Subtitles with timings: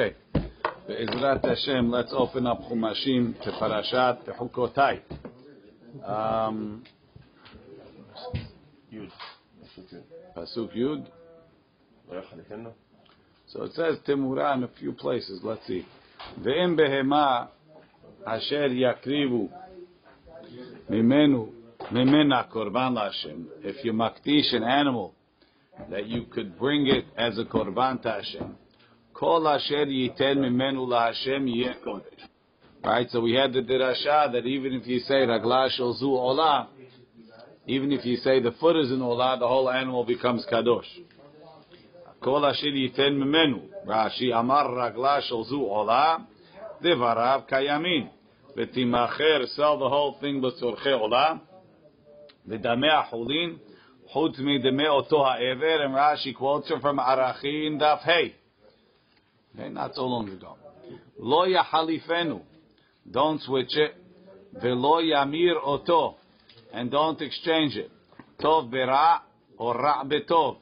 [0.00, 0.14] Okay.
[0.86, 5.00] Be'ezrat Hashem, let's open up Chumashim to Parashat Bechukotai.
[6.06, 6.84] Um,
[8.94, 9.10] Yud.
[10.36, 11.04] Pasuk Yud.
[13.48, 15.40] So it says Timura in a few places.
[15.42, 15.84] Let's see.
[16.42, 17.48] Ve'im behema
[18.24, 19.50] asher yakrivu
[20.88, 21.48] mimenu
[21.90, 23.46] mimena korban la'ashem.
[23.64, 25.12] If you makdish an animal,
[25.90, 28.56] that you could bring it as a korban to Hashem.
[29.17, 32.27] Kol asher yiten mimenu laHashem yeh kodesh.
[32.83, 36.67] Right, so we had the dirasha that even if you say ragla zu olah,
[37.65, 40.87] even if you say the foot is in olah, the whole animal becomes kadosh.
[42.23, 46.15] כל אשר ייתן ממנו, רש"י אמר רגלה של זו עולה,
[46.81, 48.07] דבריו קיימים,
[48.57, 51.33] ותימכר, sell the whole thing בצורכי עולה,
[52.47, 53.55] ודמי החולין,
[54.07, 58.43] חוץ מדמי אותו העבר, and Rashi quotes her from ערכין דף ה'.
[59.54, 60.56] Okay, not so long ago.
[61.18, 62.40] Lo yachalifenu,
[63.10, 63.94] Don't switch it.
[64.60, 66.16] Velo yamir oto.
[66.72, 67.90] And don't exchange it.
[68.40, 69.22] Tov bera
[69.56, 70.58] or ra betov.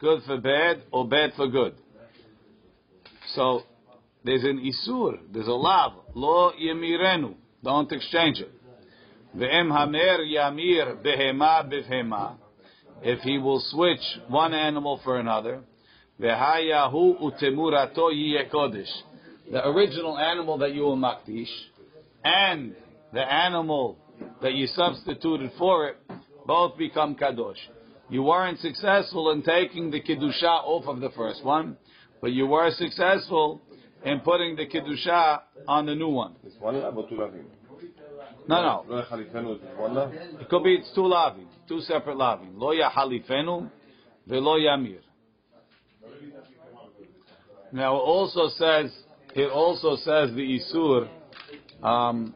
[0.00, 1.74] Good for bad or bad for good.
[3.34, 3.62] So
[4.24, 5.92] there's an isur, there's a lav.
[6.14, 7.34] Lo yamirenu.
[7.62, 8.50] Don't exchange it.
[9.36, 12.36] Ve'em hamer yamir behema bifhema.
[13.02, 15.62] If he will switch one animal for another,
[16.22, 18.10] Utemurato.
[19.50, 21.50] The original animal that you will makdish,
[22.24, 22.74] and
[23.12, 23.98] the animal
[24.40, 25.96] that you substituted for it,
[26.46, 27.56] both become kadosh.
[28.08, 31.76] You weren't successful in taking the kiddusha off of the first one,
[32.20, 33.60] but you were successful
[34.04, 36.34] in putting the kiddusha on the new one.
[36.44, 37.44] It's one lav or two lavim?
[38.48, 39.04] No, no.
[40.40, 42.56] It could be it's two lavim, two separate lavim.
[42.56, 43.70] Lo yahalifenu,
[44.26, 45.00] velo yamir.
[47.72, 48.90] Now it also says
[49.34, 51.08] it also says the isur.
[51.82, 52.34] Um,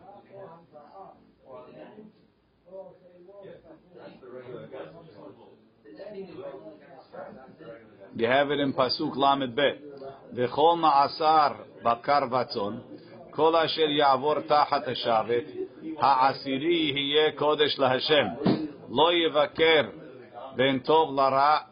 [8.18, 9.78] You have it in Pasuk Lamed Bet.
[10.34, 12.80] V'chol ma'asar bakar vatzon,
[13.30, 15.46] kol asher ya'avor tachat hashavet,
[16.00, 18.68] ha'asiri hiye kodesh laHashem.
[18.88, 19.90] Lo yevaker
[20.56, 21.66] ben tov lara.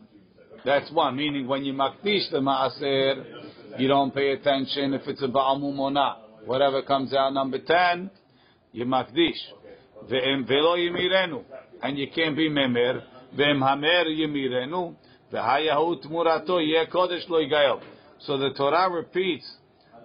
[0.67, 3.44] That's one, meaning when you makdish the ma'aser,
[3.79, 6.47] you don't pay attention if it's a ba'amum or not.
[6.47, 8.11] Whatever comes out number 10,
[8.73, 9.39] you makdish.
[10.11, 11.43] Ve'em velo yemirenu.
[11.83, 13.03] And you can't be memer.
[13.37, 14.95] Ve'em hamer yemirenu.
[18.19, 19.51] So the Torah repeats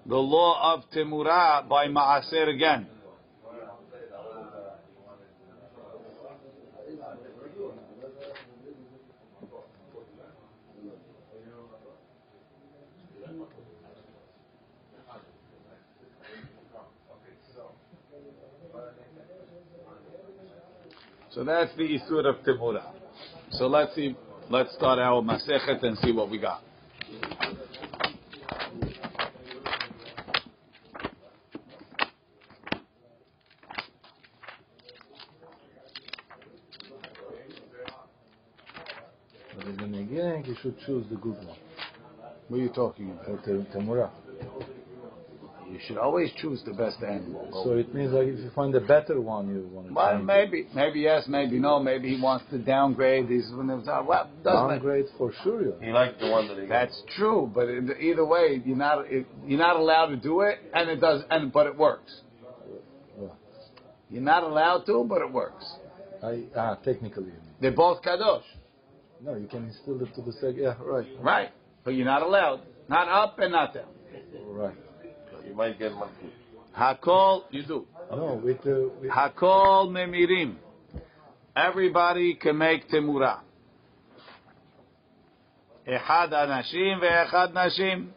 [0.06, 2.88] the law of Temurah by Ma'aser again.
[21.40, 22.92] So that's the Isur of Temurah.
[23.52, 24.14] So let's see
[24.50, 26.62] Let's start our Masechet and see what we got.
[39.56, 41.58] But in the beginning, you should choose the good one.
[42.50, 43.46] What are you talking about?
[43.46, 44.10] The Tamura.
[45.80, 47.48] You should always choose the best animal.
[47.64, 50.26] So it means like if you find a better one, you want to well, change
[50.26, 51.80] maybe, maybe yes, maybe no.
[51.80, 53.50] Maybe he wants to downgrade these.
[53.50, 54.44] Well, it.
[54.44, 55.70] doesn't Downgrade for sure.
[55.70, 55.86] yeah.
[55.86, 56.70] He liked the one that he got.
[56.70, 60.60] That's true, but in- either way, you're not it, you're not allowed to do it,
[60.74, 62.14] and it does, and but it works.
[64.10, 65.64] You're not allowed to, but it works.
[66.22, 67.32] I, ah, technically.
[67.62, 68.42] They're both kadosh,
[69.22, 70.58] No, you can instill it to the second.
[70.58, 71.08] Yeah, right.
[71.22, 71.50] right?
[71.86, 73.86] But you're not allowed, not up and not down.
[74.48, 74.76] Right.
[75.50, 76.30] You might get malchut.
[76.78, 77.88] Hakol, you do.
[78.12, 78.92] No, with the.
[79.02, 80.58] With, Hakol memirim.
[81.56, 83.40] Everybody can make temura.
[85.88, 88.10] Echad anashim ve'echad nashim.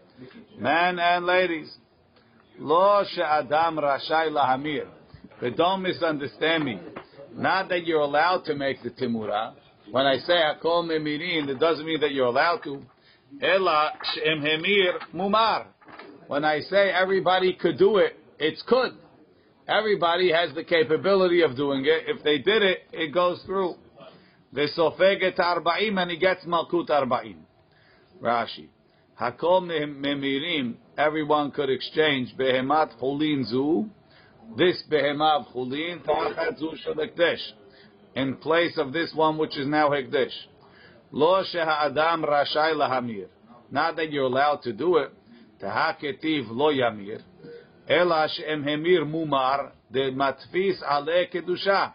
[0.58, 1.74] Men and ladies.
[2.58, 4.86] Lo she'adam rashai lahamir.
[5.40, 6.78] But don't misunderstand me.
[7.34, 9.54] Not that you're allowed to make the temura.
[9.90, 12.82] When I say hakol memirim, it doesn't mean that you're allowed to.
[13.40, 15.71] Ela she'em hemir mumar.
[16.32, 18.92] When I say everybody could do it, it's could.
[19.68, 22.04] Everybody has the capability of doing it.
[22.06, 23.74] If they did it, it goes through.
[24.54, 27.36] V'sofeget arba'im, and he gets malkut arba'im.
[28.22, 28.68] Rashi.
[29.20, 33.90] Hakol memirim, everyone could exchange behemat chulin zu,
[34.56, 37.42] this behemav chulin, tachat zu shalekdesh,
[38.14, 40.32] in place of this one which is now hekdesh.
[41.10, 43.26] Lo sheha adam rashai lahamir.
[43.70, 45.12] Not that you're allowed to do it.
[45.61, 47.21] Tahaketiv lo yamir.
[47.87, 51.93] Ela she'em hemir mumar de matfis ale kedusha.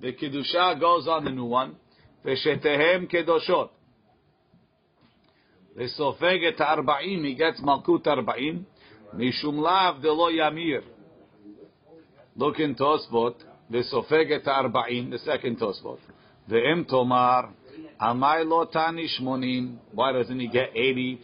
[0.00, 1.76] The kedusha goes on the new one.
[2.24, 3.70] Veshetehem kedoshot.
[5.76, 8.62] וסופג את הארבעים, he gets מלכות ארבעים,
[9.14, 10.82] משום לאו דלא ימיר.
[12.38, 15.98] Look in תוספות, וסופג את הארבעים, the second תוספות.
[16.48, 17.40] ואם תאמר,
[18.00, 21.16] עמי לא תעני שמונים, why doesn't he get 80?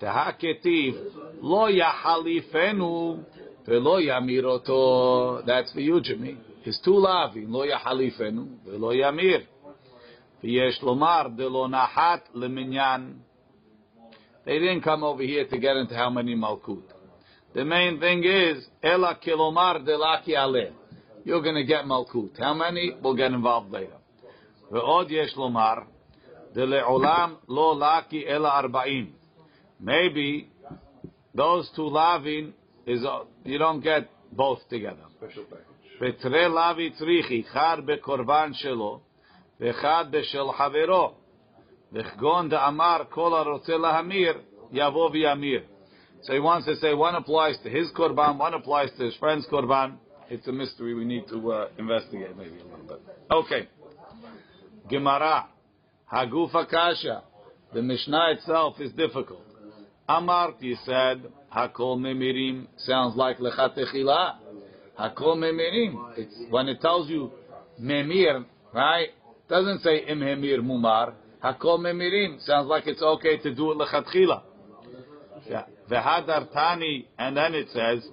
[0.00, 0.96] דהכתיב,
[1.42, 3.16] לא יחליפנו
[3.68, 5.38] ולא ימיר אותו.
[5.44, 6.36] That's for you, Jimmy.
[6.64, 9.40] It's two לאווים, לא יחליפנו ולא ימיר.
[10.44, 13.12] ויש לומר, דלא נחת למניין.
[14.44, 16.88] They didn't come over here to get into how many malkut.
[17.54, 20.72] The main thing is, ela kilomar delaki ale.
[21.24, 22.40] You're going to get malkut.
[22.40, 22.96] How many?
[23.00, 23.98] We'll get involved later.
[24.70, 25.74] ועוד יש לומר,
[26.52, 29.15] דלעולם לא laki ela arba'im.
[29.79, 30.49] maybe
[31.33, 32.53] those two lavin
[32.85, 35.03] is uh, you don't get both together.
[35.17, 36.21] Special package.
[36.23, 39.01] Betre lavi trichi chad bekorban shelo
[39.59, 41.15] vechad beshel havero
[41.93, 44.35] vechgon de'amar kol harotze lahamir
[44.73, 45.63] yavo v'yamir.
[46.23, 49.45] So he wants to say one applies to his korban, one applies to his friend's
[49.47, 49.97] korban.
[50.29, 53.01] It's a mystery we need to uh, investigate maybe a little bit.
[53.31, 53.69] Okay.
[54.89, 55.47] Gemara.
[56.11, 57.23] Hagufa Kasha.
[57.73, 59.45] The Mishnah itself is difficult.
[60.09, 64.35] Amarti said, Hakol Memirim sounds like Lechatechila.
[64.99, 66.13] Hakol Memirim.
[66.17, 67.31] It's when it tells you
[67.81, 69.09] Memir, right?
[69.49, 71.13] Doesn't say Im Hemir Mumar.
[71.43, 74.43] Hakol Memirim sounds like it's okay to do it Lechatchila.
[75.49, 75.63] Yeah.
[75.89, 78.07] V'hadar Tani, and then it says,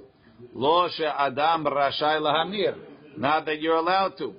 [0.53, 2.77] Lo Adam Rashai Lahamir.
[3.17, 4.35] Not that you're allowed to.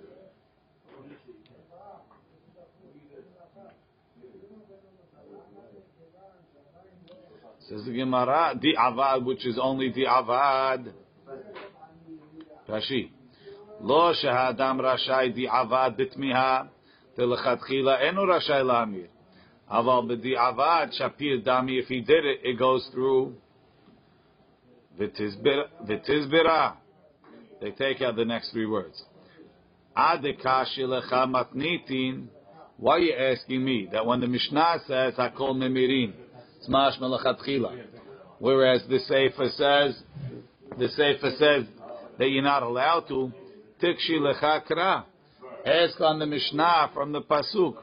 [7.70, 10.92] Says the Gemara, di avad, which is only di avad.
[12.70, 13.10] Rashi.
[13.82, 16.70] Lo shehadam rashai di avad bitmiha,
[17.18, 19.08] telechatchila enu rashai lamir.
[19.72, 23.36] Aval b'di avad shapir dami, if he did it, it goes through
[25.00, 26.76] v'tizbira.
[27.62, 29.02] They take out the next three words.
[29.98, 32.28] Adekashi lecha matnitin.
[32.78, 36.14] Why are you asking me that when the Mishnah says hakol memirin,
[36.66, 37.86] it's mashma lechatchila,
[38.40, 40.02] whereas the Sefer says
[40.78, 41.66] the Sefer says
[42.18, 43.32] that you're not allowed to.
[43.82, 45.04] Tikshi lecha kra.
[45.66, 47.76] Ask on the Mishnah from the pasuk.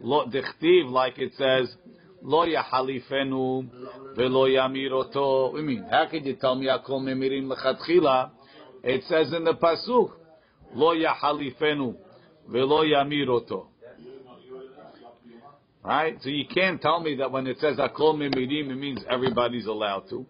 [0.00, 1.74] Lo dichtiv like it says.
[2.22, 3.68] Lo yahalifenu
[4.16, 5.58] velo yamiroto.
[5.58, 8.30] I mean, how could you tell me hakol memirin lechatchila?
[8.82, 10.10] It says in the pasuk.
[10.74, 11.94] Lo yahalifenu
[12.48, 13.66] velo yamiroto.
[15.88, 16.18] Right?
[16.22, 20.06] So you can't tell me that when it says Akol Mimirim, it means everybody's allowed
[20.10, 20.26] to.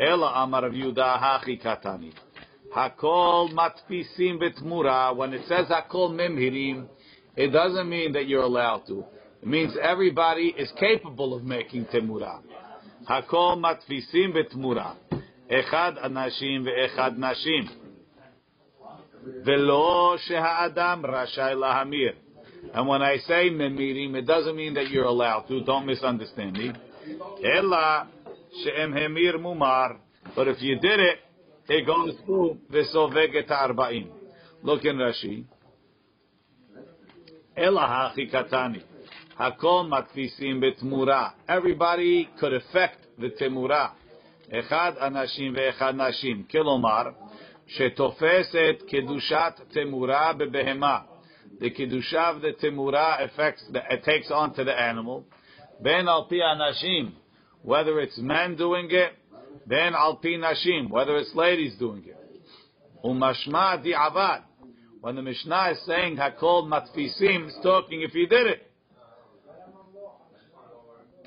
[0.00, 2.14] Ela Amar Yehuda Hachi Katani.
[2.74, 5.14] Hakol Matfisim Betmura.
[5.14, 6.86] When it says Hakol Mimirim,
[7.36, 9.04] it doesn't mean that you're allowed to.
[9.42, 12.40] It means everybody is capable of making Temura.
[13.06, 14.96] Hakol Matfisim Betmura.
[15.50, 17.68] Echad Anashim ve'echad Nashim.
[19.44, 22.14] Velo Sheha'adam Rashai Lahamir.
[22.73, 25.63] And when I say memirim, it doesn't mean that you're allowed to.
[25.63, 26.71] Don't misunderstand me.
[27.43, 28.07] Ella
[28.63, 29.97] she'em hemir mumar.
[30.35, 31.19] But if you did it,
[31.67, 34.09] it goes through v'soveget arba'im.
[34.63, 35.45] Look in Rashi.
[37.57, 38.83] Ella hachi katani.
[39.39, 41.33] Hakol matfisim betmura.
[41.47, 43.91] Everybody could affect the temura.
[44.53, 46.47] Echad anashim ve'echad nashim.
[46.47, 47.13] Kilomar,
[47.71, 50.99] שתופסת קדושת תמורה בבהמה
[51.60, 55.24] the kedusha of the temura affects, the, it takes on to the animal.
[55.82, 57.12] Ben al pi anashim,
[57.62, 59.12] whether it's men doing it,
[59.66, 62.16] ben al pi nashim, whether it's ladies doing it.
[63.04, 64.42] Umashma di avad.
[65.00, 68.70] When the Mishnah is saying hakol matfisim, it's talking if you did it.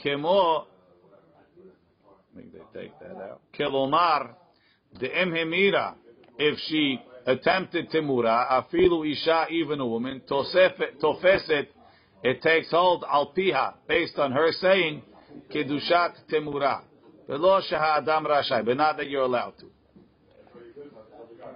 [0.03, 0.65] Kemo,
[2.12, 3.41] I think they take that out.
[3.57, 4.31] Kelomar,
[5.00, 5.95] the emhemira,
[6.38, 11.67] if she attempted timura, afilu isha, even a woman, tofeset,
[12.24, 15.01] it takes hold al piha, based on her saying,
[15.53, 16.81] kedushat timura.
[17.27, 19.65] Velo sheha adam rashai, but not that you're allowed to.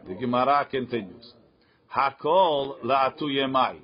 [0.07, 1.33] The Gemara continues.
[1.95, 3.79] Hakol la'atu yemai.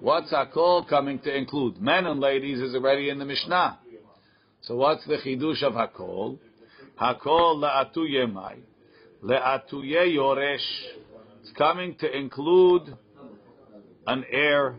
[0.00, 1.80] What's hakol coming to include?
[1.80, 3.78] Men and ladies is already in the Mishnah.
[4.62, 6.38] So what's the chidush of hakol?
[7.00, 8.58] Hakol la'atu yemai.
[9.22, 10.58] Le'atuye yoresh.
[11.48, 12.94] It's coming to include
[14.06, 14.76] an heir.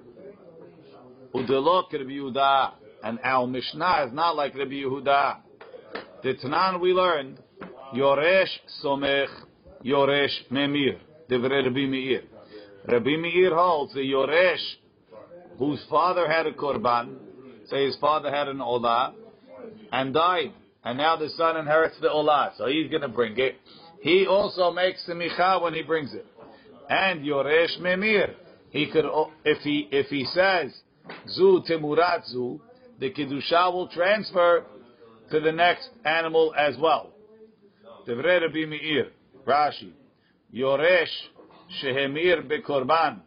[1.33, 2.73] Udelok Rabbi Yehuda.
[3.03, 5.37] And our Mishnah is not like Rabbi Yehuda.
[6.21, 7.39] The Tanan we learned,
[7.95, 8.51] Yoresh
[8.83, 9.29] Somech,
[9.83, 12.21] Yoresh Memir, Divrei Rabbi Meir.
[12.87, 14.63] Rabbi Meir holds the Yoresh,
[15.57, 17.15] whose father had a korban,
[17.67, 19.13] say his father had an olah,
[19.91, 23.55] and died, and now the son inherits the olah, so he's going to bring it.
[24.01, 26.25] He also makes the micha when he brings it,
[26.89, 28.33] and Yoresh Memir.
[28.71, 29.05] He could,
[29.45, 30.73] if he if he says
[31.29, 32.59] Zu Timurat Zu,
[32.99, 34.65] the kedusha will transfer
[35.31, 37.11] to the next animal as well.
[38.07, 39.09] Devrei Rabbi Meir,
[39.45, 39.91] Rashi,
[40.53, 41.07] Yoresh
[41.81, 43.19] shehemir bekorban,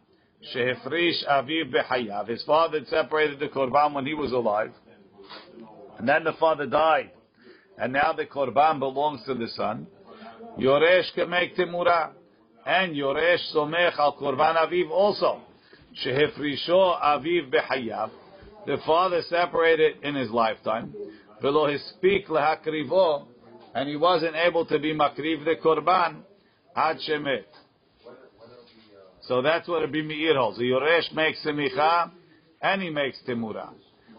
[0.53, 2.27] shehefrish aviv behayav.
[2.27, 4.71] His father separated the korban when he was alive,
[5.97, 7.11] and then the father died,
[7.77, 9.87] and now the korban belongs to the son.
[10.59, 12.11] Yoresh can make timura,
[12.65, 15.41] and Yoresh somech al korban aviv also.
[16.03, 18.09] Shehefrisho aviv behayav.
[18.65, 20.93] The father separated in his lifetime.
[21.41, 23.25] Velo hispik lehakrivo,
[23.75, 26.21] and he wasn't able to be makriv the korban
[26.75, 27.43] ad shemet.
[29.23, 30.57] So that's what Rabbi Meir holds.
[30.57, 32.11] The Yoresh makes semicha,
[32.61, 33.69] and he makes timura.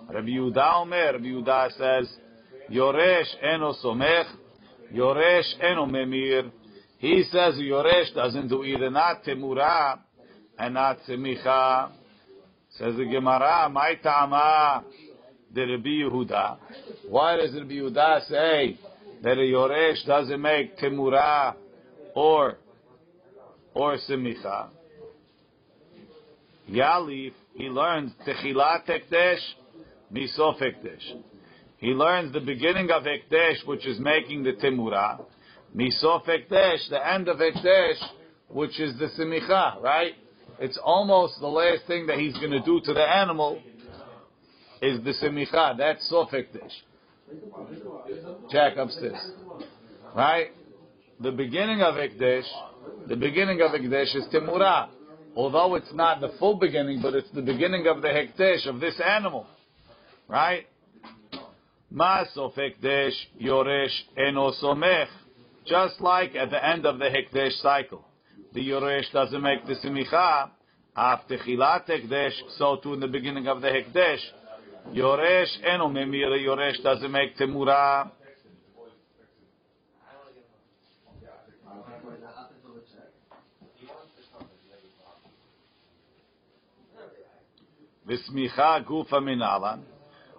[0.09, 2.15] Rabbi Yehuda Omer, Rabbi Yehuda says,
[2.71, 4.27] Yoresh eno somech,
[4.95, 6.51] Yoresh eno memir.
[7.05, 9.99] He says Yoresh doesn't do either not timura
[10.59, 11.91] and not semicha.
[12.79, 14.83] Says the Gemara, my Tama,
[15.53, 16.57] the Rabbi Yehuda.
[17.11, 18.79] Why does Rabbi Yehuda say
[19.23, 21.55] that a Yoresh doesn't make timura
[22.15, 22.57] or
[23.75, 24.71] or semicha?
[26.71, 29.43] Yalif, he learns techilat ekdesh,
[30.11, 31.21] misof ekdesh.
[31.77, 35.21] He learns the beginning of ekdesh, which is making the timura,
[35.75, 37.99] misof ekdesh, the end of ekdesh,
[38.49, 40.15] which is the semicha, right?
[40.61, 43.61] It's almost the last thing that he's going to do to the animal
[44.81, 45.77] is the semicha.
[45.77, 46.73] That's sof ekdesh.
[48.51, 49.33] Jack upstairs,
[50.15, 50.49] right?
[51.21, 52.45] The beginning of ekdesh,
[53.09, 54.89] the beginning of ekdesh is timura
[55.37, 59.01] although it's not the full beginning, but it's the beginning of the hekdesh of this
[59.05, 59.47] animal,
[60.29, 60.67] right?
[61.93, 65.09] Masof hekdesh yoresh eno somech,
[65.67, 68.05] just like at the end of the hekdesh cycle,
[68.53, 70.51] the yoresh doesn't make the simicha.
[70.97, 74.21] After chilat hekdesh, so too in the beginning of the hekdesh,
[74.93, 78.11] yoresh eno memira, yoresh doesn't make temura.
[88.07, 89.81] V'smicha gufa minalan.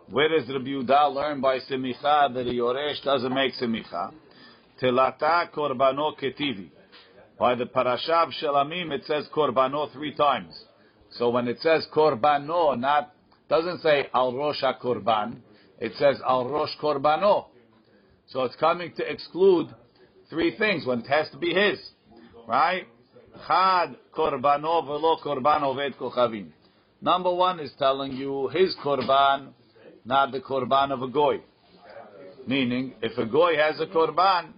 [0.10, 4.14] Where does Rabbi Yehuda learn by semicha that a yoresh doesn't make semicha?
[4.82, 6.70] Telata korbano ketivi.
[7.40, 10.54] By the parasha of Shelamim, it says korbano three times.
[11.12, 13.14] So when it says korbano, not
[13.50, 15.38] doesn't say al rosh korban,
[15.80, 17.48] it says al rosh korbano.
[18.28, 19.68] So it's coming to exclude
[20.30, 20.86] three things.
[20.86, 21.80] One it has to be his,
[22.48, 22.88] right?
[23.48, 26.48] Chad korbano velo korbano ved kochavim.
[27.02, 29.54] Number one is telling you his korban,
[30.06, 31.40] not the korban of a goy.
[32.48, 34.54] Meaning, if a goy has a korban,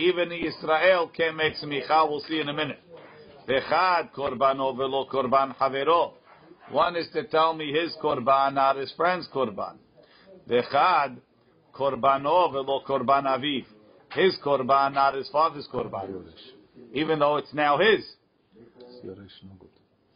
[0.00, 2.08] even Israel can make smicha.
[2.08, 2.80] We'll see in a minute.
[3.48, 6.12] Vechad korbano velo korban havero.
[6.70, 9.76] One is to tell me his korban, not his friend's korban.
[10.48, 11.16] Vechad
[11.74, 13.64] korbano velo korban aviv.
[14.12, 16.22] His korban, not his father's korban.
[16.92, 18.04] Even though it's now his.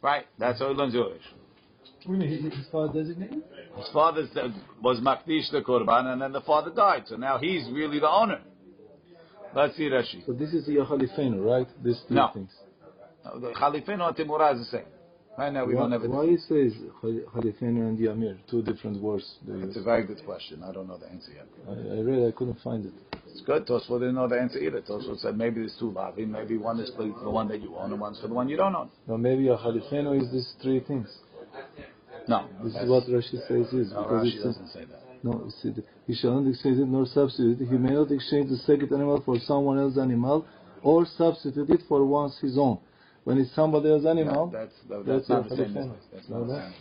[0.01, 0.25] Right?
[0.37, 1.17] That's how he learns Yoresh.
[2.05, 3.41] His father designated?
[3.77, 4.27] His father
[4.81, 7.03] was Makdish the Korban, and then the father died.
[7.07, 8.41] So now he's really the owner.
[9.55, 10.25] Let's see Rashi.
[10.25, 11.67] So this is the Yachalifenu, right?
[11.83, 12.29] These two No.
[12.33, 12.51] things.
[13.23, 14.85] No, The and Timurah is the same.
[15.37, 16.09] Right now we why, don't have it.
[16.09, 19.37] why it says Khalifenu and Yamir, two different words?
[19.47, 20.61] It's a very good question.
[20.63, 21.47] I don't know the answer yet.
[21.67, 22.93] I, I read, I couldn't find it.
[23.27, 23.65] It's good.
[23.65, 24.81] Tosfot didn't know the answer either.
[24.81, 26.29] Tosfot said maybe there's two lavim.
[26.29, 28.55] Maybe one is for the one that you own and one's for the one you
[28.57, 28.89] don't own.
[29.07, 31.07] No, maybe Yachalifenu is these three things.
[32.27, 32.47] No.
[32.63, 33.91] This is what Rashi says is.
[33.91, 35.01] no, because Rashi doesn't say that.
[35.25, 35.49] No,
[36.07, 37.67] he shall not exchange it nor substitute it.
[37.67, 40.45] He may not exchange the second animal for someone else's animal
[40.83, 42.77] or substitute it for one's his own.
[43.23, 45.73] When it's somebody else's animal, No, that's, that- that's that's not the same Yachalifenu.
[45.73, 46.03] business.
[46.13, 46.73] That's not the same.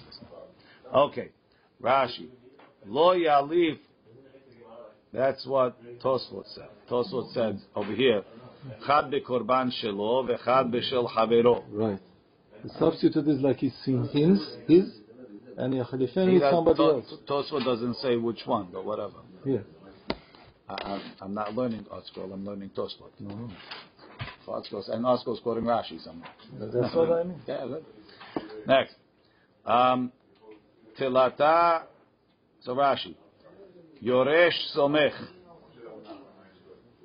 [0.95, 1.29] Okay.
[1.83, 2.29] Rashi.
[2.87, 3.79] Lo yalif.
[5.13, 6.69] That's what Tosfot said.
[6.91, 8.23] Tosfot said over here,
[8.87, 11.63] Chad bekorban shelo vechad beshel havero.
[11.73, 11.99] right.
[12.63, 14.95] The substitute is like he's seen his, his,
[15.57, 17.15] and Yachalifenu He is does- somebody else.
[17.29, 19.15] Tosfot doesn't say which one, but whatever.
[19.45, 19.59] Yeah.
[20.69, 23.11] I, I'm, I'm not learning ArtScroll, I'm learning Tosfot.
[23.21, 23.51] No.
[24.49, 26.29] ArtScroll, and ArtScroll's quoting Rashi somewhere.
[26.59, 27.41] That's what I mean.
[27.47, 27.85] Yeah, good.
[28.67, 28.95] Next.
[29.67, 30.13] Um,
[30.99, 31.83] Tilata,
[32.63, 33.15] so Rashi.
[34.03, 35.13] Yoresh somech.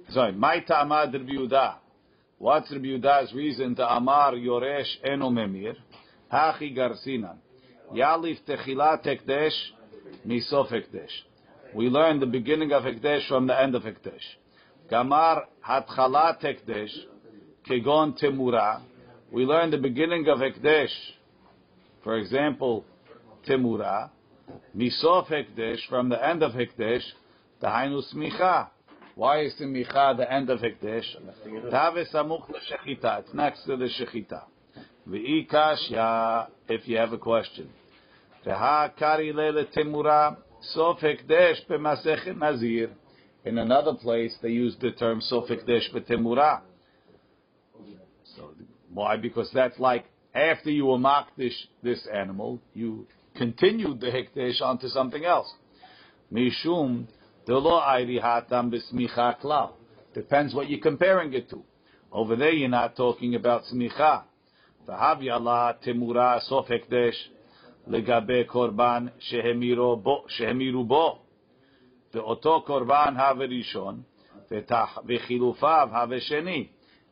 [0.09, 1.75] Sorry, my ta'amad Rabbi Yehuda.
[2.39, 5.75] What's Rabbi Yehuda's reason to amar yoresh eno memir?
[6.31, 7.37] Hachi garsinan.
[7.93, 9.57] Yalif techilat ekdesh
[10.25, 11.15] misof ekdesh.
[11.73, 14.25] We learn the beginning of ekdesh from the end of ekdesh.
[14.91, 16.91] Gamar hatchalat ekdesh
[17.67, 18.81] kegon temura.
[19.31, 20.93] We learn the beginning of ekdesh.
[22.03, 22.85] For example,
[23.47, 24.11] temura.
[24.75, 27.03] Misof ekdesh from the end of ekdesh.
[27.61, 28.69] Tahainu smicha.
[29.15, 31.05] Why is smicha the end of ekdesh?
[31.71, 33.19] Tave samuch l'shechita.
[33.19, 34.43] It's next to the shechita.
[35.07, 37.69] V'i kashya, if you have a question.
[38.45, 38.53] In
[43.57, 46.61] another place, they use the term sof ekdesh b'temura.
[48.35, 48.51] So,
[48.93, 49.17] why?
[49.17, 51.53] Because that's like after you amak this,
[51.83, 55.53] this animal, you continued the hekdesh onto something else.
[56.31, 57.07] Mishum
[57.47, 59.71] b'smicha.
[60.13, 61.61] Depends what you're comparing it to.
[62.11, 64.23] Over there, you're not talking about smicha.
[64.87, 67.17] Yala temura sof hekdesh
[67.88, 71.20] legabe korban shehemiru bo shehemiru bo.
[72.14, 74.02] ואותו קורבן הווה ראשון,
[75.06, 76.68] וחילופיו הווה שני.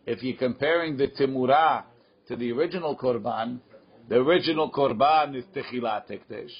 [0.07, 1.85] If you're comparing the temura
[2.29, 3.61] to the original korban,
[4.09, 6.53] the original korban is techilat hekdesh,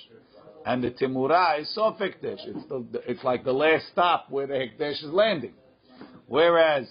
[0.65, 2.41] and the temura is sof hekdesh.
[2.47, 5.55] It's, the, it's like the last stop where the hekdesh is landing.
[6.27, 6.87] Whereas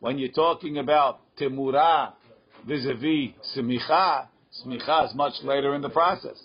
[0.00, 2.12] when you're talking about temura
[2.66, 4.28] vis-a-vis smicha,
[4.64, 6.38] smicha is much later in the process.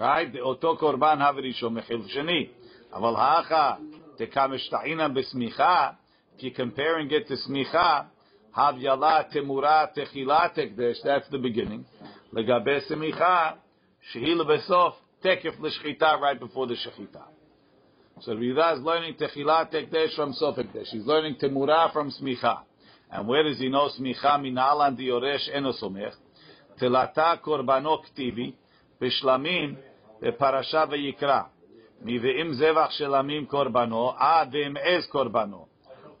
[0.00, 0.34] right?
[0.42, 2.50] Oto korban havrishon mechil sheni.
[2.92, 3.78] Aval hacha
[4.18, 5.96] tekameshta'ina besmicha.
[6.36, 8.06] If you compare and get to smicha,
[8.56, 10.96] havyala temura techila tekdesh.
[11.04, 11.84] That's the beginning.
[12.34, 13.56] Legabe smicha
[14.14, 17.22] shehil besof tekef l'shchita right before the shechita.
[18.22, 20.88] So Rida is learning Techila Tekdesh from sofek Ekdesh.
[20.88, 22.58] He's learning Temura from Smicha.
[23.10, 26.12] And where does he know Smicha Minalan Dioresh Enosomech?
[26.78, 28.52] Telata korbanok tivi
[29.00, 29.78] Bishlamim
[30.21, 31.41] בפרשה ויקרא,
[32.01, 35.65] מבאים זבח של עמים קורבנו, עד ואמעז קורבנו,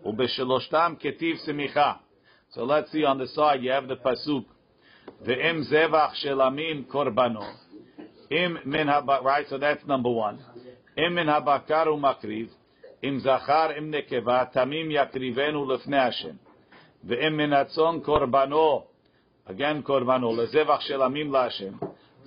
[0.05, 1.93] ובשלושתם כתיב סמיכה.
[2.51, 4.55] So let's see on the side, you have the pasuk,
[5.21, 7.41] ואם זבח של עמים קורבנו,
[8.31, 10.61] אם מן הבקר, right, so that's number one,
[10.97, 12.53] אם מן הבקר הוא מקריב,
[13.03, 16.35] אם זכר אם נקבה, תמים יקריבנו לפני השם,
[17.03, 18.83] ואם מן הצאן קורבנו,
[19.47, 21.73] again קורבנו, לזבח של עמים להשם,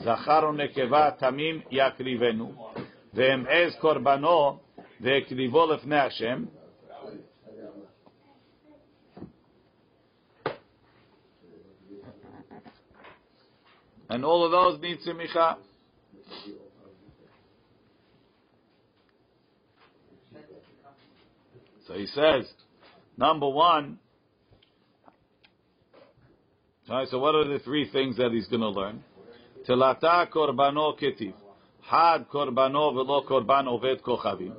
[0.03, 2.73] זכר ונקבה תמים יקריבנו,
[3.15, 4.59] ואמעז קורבנו
[5.01, 6.45] והקריבו לפני השם.
[14.11, 15.57] And all of those need simicha.
[21.87, 22.51] So he says,
[23.17, 23.99] number one,
[26.89, 29.05] all right, so what are the three things that he's going to learn?
[29.64, 31.32] תלתה קורבנו כתיב,
[31.90, 34.54] חד קורבנו ולא קורבן עובד כוכבים.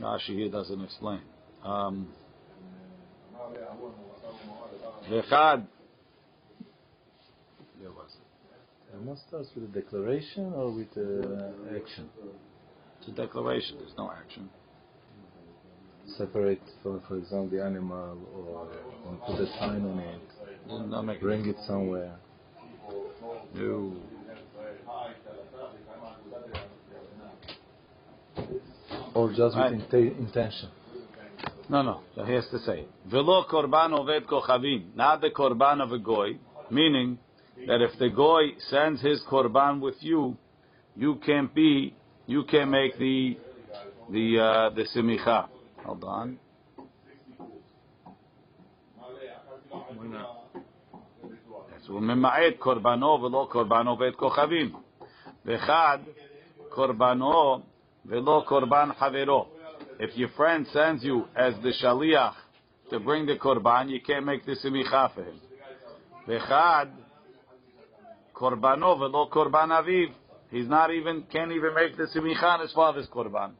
[0.00, 1.22] Rashi doesn't explain.
[1.64, 2.08] Um,
[9.02, 12.08] Must starts with a declaration or with uh, action?
[13.00, 14.48] It's a declaration, there's no action.
[16.16, 18.68] Separate, for, for example, the animal or,
[19.06, 20.20] or put a sign on it,
[20.68, 22.16] no, make bring it somewhere.
[23.54, 23.92] No.
[29.14, 30.70] Or just with intention.
[31.68, 32.00] No, no.
[32.14, 36.38] So he has to say, "Velo korban oved kochavim," not the korban of a goy,
[36.70, 37.18] meaning
[37.67, 40.37] that if the goy sends his korban with you,
[40.95, 41.93] you can't be,
[42.25, 43.37] you can't make the
[44.11, 45.47] the uh, the simicha.
[45.85, 46.39] Hold on.
[51.71, 54.75] Yes, וממעט קורבנו ולא קורבן עובד כוכבים.
[55.45, 55.99] ואחד,
[56.69, 57.61] קורבנו
[58.05, 59.47] ולא קורבן חברו.
[59.99, 62.35] If your friend sends you as the shaliach
[62.89, 65.39] to bring the korban, you can't make the simicha for him.
[66.27, 66.89] V'chad,
[68.34, 70.08] korbano velo korban aviv.
[70.50, 73.52] He's not even can't even make the simicha on his father's korban.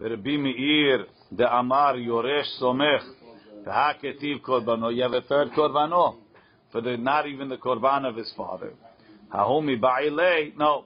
[0.00, 3.02] Rabbi Meir the Amar Yoresh Somech
[3.66, 4.94] Haketiv korbano.
[4.94, 6.16] You have a third korbano
[6.72, 8.72] for the not even the korban of his father.
[9.32, 10.56] Hahumi ba'ilei.
[10.56, 10.84] No,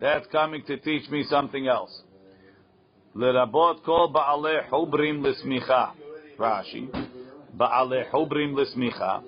[0.00, 2.02] that's coming to teach me something else.
[3.16, 5.92] Lerabot kol ba'alei hubrim l'smicha
[6.38, 7.07] Rashi.
[7.58, 9.22] Ba'ale hubrim lismicha.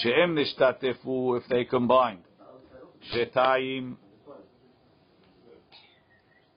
[0.00, 2.20] She'em nishtatefu if they combined.
[3.14, 3.96] Shetayim.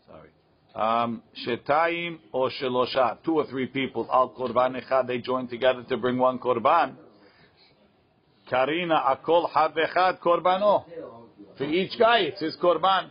[0.07, 0.29] Sorry.
[0.73, 3.17] Um, shetayim or shelosha.
[3.23, 4.07] Two or three people.
[4.11, 5.07] Al korban echad.
[5.07, 6.95] They join together to bring one korban.
[8.49, 10.85] Karina akol havechad korbano.
[11.57, 13.09] For each guy, it's his korban.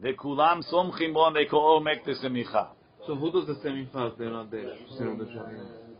[0.00, 1.32] The kulam somchim on.
[1.32, 2.68] They all make the semicha.
[3.06, 4.18] So who does the semicha?
[4.18, 4.74] They're not there.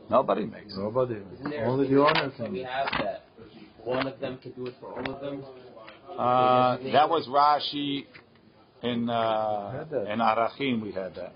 [0.07, 0.47] Still the Sharia.
[0.47, 0.79] Nobody makes it.
[0.79, 1.15] Nobody.
[1.15, 2.53] Isn't Only the owner difference can.
[2.53, 3.23] we have that
[3.87, 5.45] one of them can do it for all of them?
[6.19, 8.07] Uh, that was Rashi
[8.83, 10.83] in uh, in Arachin.
[10.83, 11.35] We had that.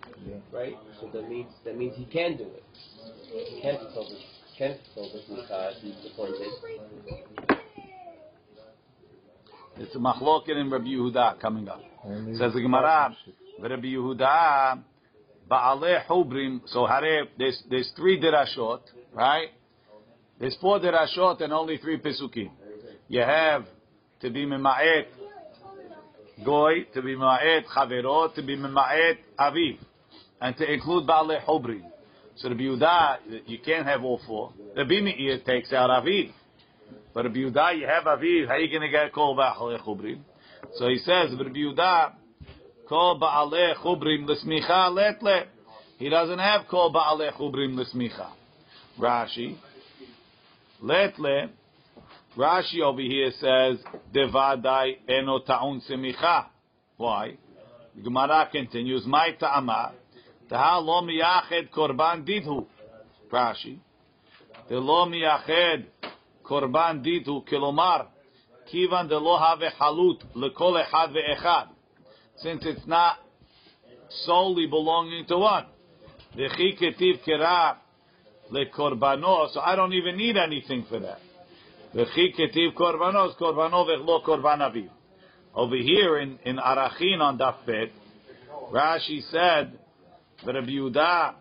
[0.52, 0.76] Right?
[1.00, 2.64] So that means that means he can do it.
[3.32, 4.22] He can fulfill this
[4.58, 7.56] can fulfill this mitzvah if he's appointed.
[9.76, 11.80] It's a machloket in Rabbi Yehuda coming up.
[12.04, 13.16] Only Says the Gemara,
[13.60, 14.82] Rabbi Yehuda,
[15.50, 16.60] Ba'aleh Hubrim.
[16.66, 18.80] So Hare, there's there's three dirashot,
[19.12, 19.48] right?
[20.38, 22.50] There's four dirashot and only three pesukim.
[23.08, 23.64] You have
[24.20, 25.06] to be mema'et
[26.44, 29.78] goy, to be mema'et chaverot, to be mema'et aviv,
[30.40, 31.82] and to include Ba'aleh Hubrim.
[32.36, 34.52] So Rabbi Yehuda, you can't have all four.
[34.76, 36.32] Rabbi Meir takes out aviv.
[37.12, 38.46] But Rabbi Yehuda, you have aviv.
[38.46, 40.20] How are you going to get called Ba'aleh Hubrim?
[40.76, 42.12] So he says, Rabbi Yehuda,
[42.90, 45.46] Kol ba'aleh chubrim l'smicha letle.
[45.98, 48.30] He doesn't have kol ba'aleh chubrim l'smicha.
[48.98, 49.56] Rashi,
[50.82, 51.50] letle.
[52.36, 53.78] Rashi over here says
[54.12, 56.46] devadai eno ta'un semicha.
[56.96, 57.36] Why?
[57.94, 59.06] The Gemara continues.
[59.06, 59.92] My ta'ama
[60.48, 62.66] taha lo miyached korban didhu.
[63.30, 63.78] Rashi,
[64.68, 65.84] the lo miyached
[66.44, 68.08] korban didhu kilomar
[68.72, 71.68] de lo have halut lekol echad ve'echad
[72.42, 73.16] since it's not
[74.24, 75.66] solely belonging to one.
[76.36, 77.76] V'chi ketiv kera
[78.50, 81.20] lekorbano, so I don't even need anything for that.
[81.94, 84.88] V'chi ketiv korbanos, korbano v'chlo korban.
[85.54, 87.90] Over here in, in Arachin on Daf Bet,
[88.72, 89.78] Rashi said,
[90.46, 91.34] Rabbi Yehuda,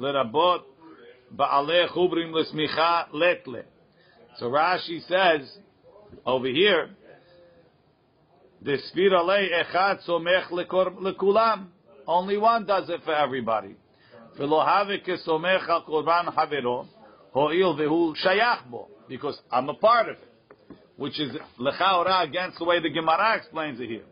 [0.00, 0.62] lerabot
[1.34, 3.62] ba'aleh chubrim lesmicha letle.
[4.38, 5.56] So Rashi says,
[6.26, 6.90] over here,
[8.64, 11.66] the Sfira lei echad somech lekulam.
[12.06, 13.76] Only one does it for everybody.
[14.38, 16.86] V'lo have kesomech al korban havero,
[17.32, 18.88] ho'il v'hu shayach bo.
[19.08, 20.28] Because I'm a part of it.
[20.96, 24.04] Which is lechaora against the way the Gemara explains it here.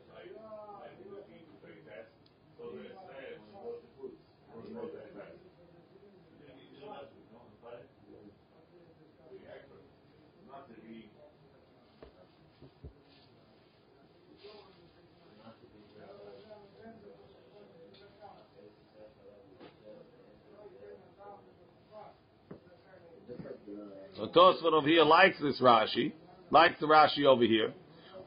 [24.15, 26.13] So Tosfot over here likes this Rashi,
[26.51, 27.73] likes the Rashi over here,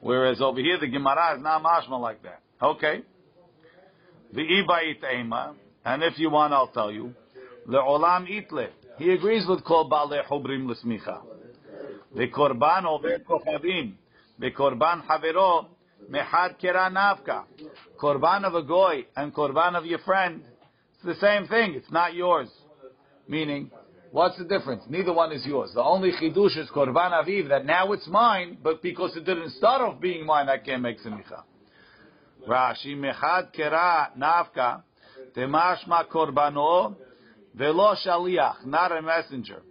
[0.01, 2.41] whereas over here the Gemara is not mashma like that.
[2.61, 3.01] Okay.
[4.33, 7.13] The Ibayit Ema, and if you want, I'll tell you.
[7.67, 8.67] Le'olam itle.
[8.97, 10.67] He agrees with Kol Ba'alei Hubrim.
[12.15, 13.93] The Korban over Kochavim.
[14.39, 15.67] The Korban Havero
[16.09, 17.43] Mehad Kera Navka.
[17.99, 20.43] Korban of a goy and Korban of your friend.
[20.95, 21.73] It's the same thing.
[21.73, 22.49] It's not yours.
[23.27, 23.71] Meaning,
[24.15, 24.81] What's the difference?
[24.87, 25.71] Neither one is yours.
[25.73, 29.81] The only chidush is korban aviv that now it's mine, but because it didn't start
[29.81, 31.43] off being mine, I can't make semicha.
[32.47, 34.83] Rashi mechad kera nafka
[35.35, 36.95] temashma korbano
[37.55, 39.61] velo shaliach, not a messenger.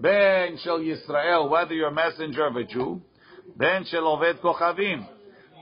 [0.00, 3.00] Ben shel Yisrael, whether you're a messenger of a Jew,
[3.56, 5.06] ben shel oved kochavim.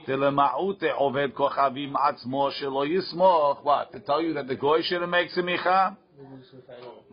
[0.07, 3.63] Telema'ute oved kochavim atzmo shelo yismoch.
[3.63, 3.91] What?
[3.91, 5.97] To tell you that the goy shouldn't make semicha?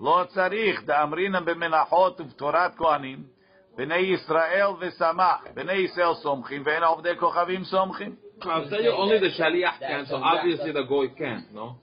[0.01, 3.23] לא צריך, דאמרינם במנחות ובתורת כהנים,
[3.77, 8.15] בני ישראל ושמח, בני ישראל סומכים ואין עובדי כוכבים סומכים.
[8.43, 11.77] I'll tell you only the shaliach can, so obviously the goy can't, no?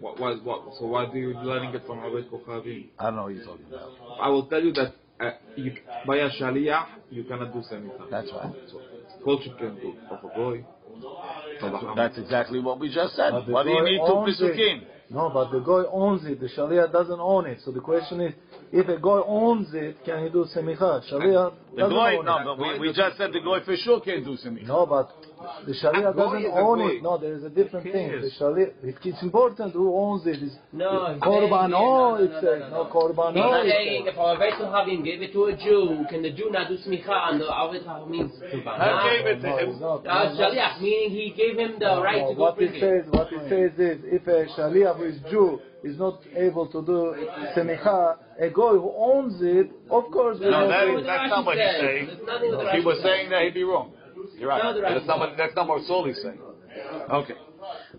[0.00, 2.88] What, what, what, so why do you learning it from Abed Kochavim?
[2.98, 3.90] I don't know what you're talking about.
[4.20, 5.72] I will tell you that uh, you,
[6.06, 8.10] by a shaliach, you cannot do semicha.
[8.10, 8.52] That's right.
[8.70, 8.80] So,
[9.24, 10.64] culture can do of a goy.
[11.96, 13.32] That's exactly what we just said.
[13.46, 14.82] What do you need two pisukim?
[15.12, 16.38] No, but the guy owns it.
[16.40, 17.58] The shaliach doesn't own it.
[17.64, 18.34] So the question is,
[18.72, 21.02] if a guy owns it, can he do semicha?
[21.10, 22.44] Shaliach The doesn't goy, own no, it.
[22.44, 24.68] but we, we just said the guy for sure can't do semicha.
[24.68, 25.10] No, but
[25.66, 27.02] The Sharia A doesn't is a own it.
[27.02, 28.10] No, there is a different Who thing.
[28.20, 30.42] The Sharia, it, it's important who owns it.
[30.42, 32.60] It's No, he's Korbano, saying- no, no, it no, says.
[32.60, 32.90] no, No, no.
[32.90, 36.30] Korbano, He's it saying if our Beit Havim gave it to a Jew, can the
[36.30, 39.26] Jew not do smicha and the Avet means I gave Kurban?
[39.26, 39.68] it to him.
[39.70, 40.06] it's not.
[40.06, 40.40] Uh, No, no.
[40.40, 42.80] Shaliach, meaning he gave him the right No, to go what it it.
[42.80, 46.82] says, what it says is, if a shaliach who is Jew is not able to
[46.84, 47.16] do
[47.56, 51.06] semicha, a guy who owns it, of course, No, not that do is, it.
[51.06, 52.06] that's not what he's saying.
[52.06, 52.18] There's
[52.52, 53.92] If he was saying that, he'd be wrong.
[54.38, 54.62] You're right.
[54.62, 56.38] No, That's not what, that's not what Soli's saying.
[57.10, 57.34] Okay.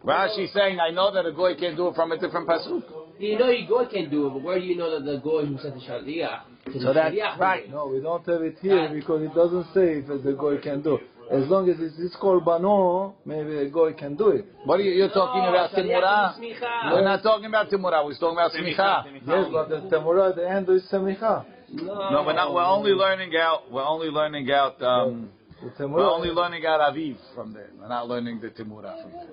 [0.04, 2.84] Rashi's saying, I know that a goy can do it from a different pasuk.
[3.20, 5.46] You know a goy can do it, but where do you know that the goy
[5.46, 6.42] who said the Shaliach?
[6.66, 7.70] can So the that's right.
[7.70, 10.98] No, we don't have it here because it doesn't say if the guy can do.
[11.32, 14.46] As long as it's this korbano, maybe a guy can do it.
[14.66, 16.44] What are you, you're talking No, about Shaliach Timurah?
[16.44, 16.62] is.
[16.92, 19.06] We're not talking about Timurah, we're talking about Smicha.
[19.26, 21.46] Yes, but the temurah at the end is semicha.
[21.74, 25.41] No, we're not, we're only learning out, we're only learning out, um, The
[25.80, 27.70] we're only learning out Aviv from there.
[27.80, 29.28] We're not learning the Timurah from there.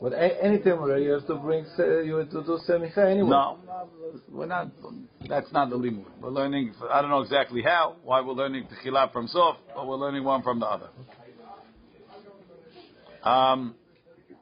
[0.00, 3.30] but a- any temurah you have to bring, se- you have to do semicha anyway.
[3.30, 3.58] No,
[4.28, 4.68] we're not.
[5.28, 6.04] That's not the limud.
[6.20, 6.74] We're learning.
[6.90, 7.96] I don't know exactly how.
[8.02, 10.88] Why we're learning Tehillah from Sof, but we're learning one from the other.
[13.22, 13.76] Um,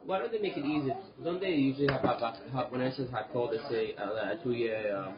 [0.06, 0.92] Why don't they make it easy?
[1.22, 2.18] Don't they usually have, have,
[2.52, 5.12] have when it says hakol, they say uh, two year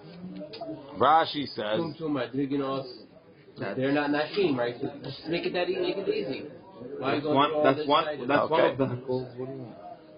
[0.98, 1.78] Rashi says.
[3.56, 3.68] Tum tum androginos.
[3.68, 4.74] Now they're not nashim, right?
[4.80, 5.80] So just make it that easy.
[5.80, 6.42] Make it easy.
[6.98, 7.50] Why That's go one.
[7.50, 8.04] through all That's one.
[8.04, 8.18] side?
[8.28, 9.36] That's one of the hakols.
[9.38, 9.74] What do you want?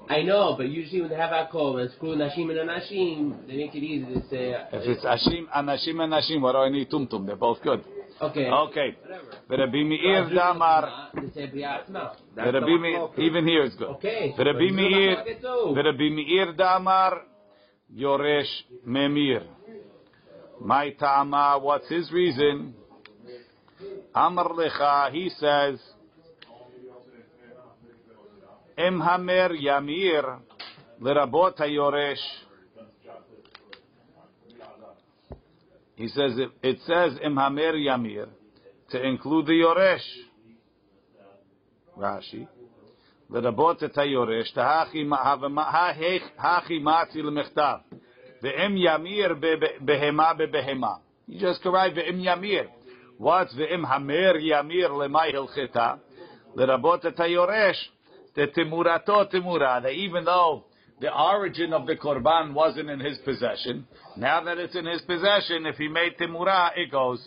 [0.07, 3.75] I know, but usually when they have hakol and screw nashim and nashim, they make
[3.75, 4.05] it easy.
[4.15, 6.91] They say, uh, If it's Ashim, Anashim, and Nashim, what do I need?
[6.91, 7.25] Tumtum.
[7.27, 7.83] They're both good.
[8.21, 8.97] okay, Okay.
[9.49, 9.65] whatever.
[9.65, 11.09] Rabbi Meir Damar.
[11.15, 12.17] They say briatma.
[12.37, 13.09] That's Rabbi Meir.
[13.17, 13.89] Even here is good.
[13.97, 14.35] Okay.
[14.37, 15.17] Rabbi but you don't Meir.
[15.17, 15.75] have to get those.
[15.77, 17.23] Rabbi Meir Damar.
[17.97, 18.53] Yoresh
[18.87, 19.43] Memir.
[20.61, 21.59] My Tama.
[21.63, 22.75] What's his reason?
[24.16, 25.12] Amar Lecha.
[25.12, 25.80] He says.
[28.78, 30.40] Em Hamer Yamir.
[31.02, 32.16] Lerabot HaYoresh.
[35.96, 38.28] He says it, it says Im Hamer Yamir
[38.92, 40.06] to include the Yoresh.
[41.98, 42.48] Rashi.
[43.30, 45.04] לרבות את היורש, תהכי
[46.80, 47.76] מעצי למכתב,
[48.42, 49.36] ואם ימיר
[49.80, 50.94] בהמה בבהמה.
[51.30, 52.64] You just correct ואם ימיר.
[53.19, 55.99] What's the hamer yamir lemay hilchita
[56.57, 59.83] lerabot et the tetemurato temura.
[59.83, 60.65] That even though
[61.01, 65.67] the origin of the korban wasn't in his possession, now that it's in his possession,
[65.67, 67.27] if he made temura, it goes.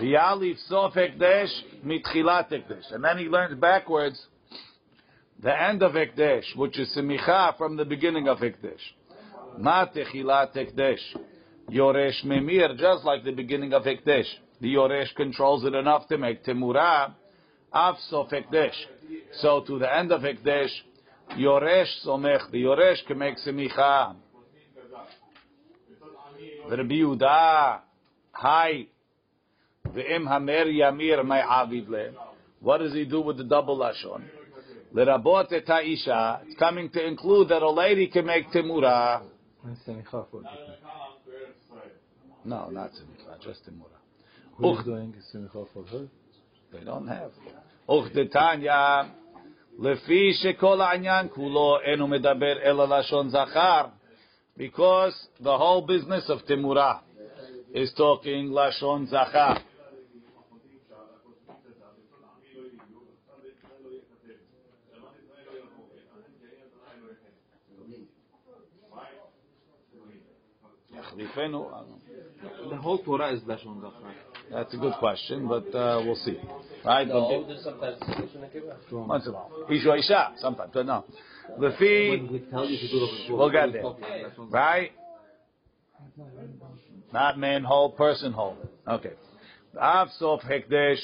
[0.00, 1.52] V'yalif sof ekdesh
[1.84, 2.92] mitchilat ekdesh.
[2.92, 4.26] And then he learns backwards
[5.42, 8.80] the end of ekdesh, which is semicha from the beginning of ekdesh.
[9.58, 11.00] Ma techilat ekdesh.
[11.70, 14.26] Yoresh memir, just like the beginning of ekdesh.
[14.60, 17.14] The yoresh controls it enough to make temura.
[17.72, 18.74] Af sof ekdesh.
[19.40, 20.70] So to the end of ekdesh,
[21.36, 22.50] yoresh somech.
[22.50, 24.16] The yoresh can make semicha.
[26.68, 27.80] Rabbi Yehuda,
[28.32, 28.86] hi.
[29.87, 32.11] Ve'im hamer yamir may avid le.
[32.59, 34.23] What does he do with the double lashon?
[34.93, 36.41] Lerabot et ha'isha.
[36.45, 39.21] It's coming to include that a lady can make temura.
[39.63, 40.47] And semicha for it.
[42.43, 43.99] No, not semicha, just temura.
[44.57, 44.85] Who is Uch.
[44.85, 46.07] doing semicha for her?
[46.71, 47.31] They don't have.
[47.89, 49.09] Uch detanya.
[49.79, 53.85] לפי שכל העניין כולו אינו מדבר אלא לשון זכר,
[54.57, 56.99] because the whole business of temura
[57.73, 59.53] is talking לשון זכר.
[71.20, 74.14] The whole Torah is Lashon Zachar.
[74.50, 76.38] That's a good question, but uh, we'll see.
[76.84, 77.06] Right?
[77.06, 78.00] No, there's sometimes
[78.90, 79.66] Once in a while.
[79.70, 81.04] Isha Isha, sometimes, but no.
[81.58, 83.84] Lefi, we'll get there.
[84.48, 84.92] Right?
[87.12, 88.56] Not man whole, person whole.
[88.88, 89.12] Okay.
[89.78, 90.98] Av sof hekdesh.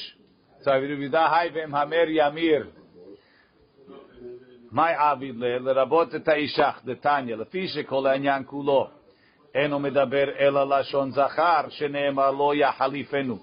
[4.73, 8.91] My avid le, le rabot et ha'ishach, the Tanya, lefi shekol ha'anyan kulo.
[9.57, 13.39] אינו מדבר אלא לשון זכר שנאמר לא יחליפנו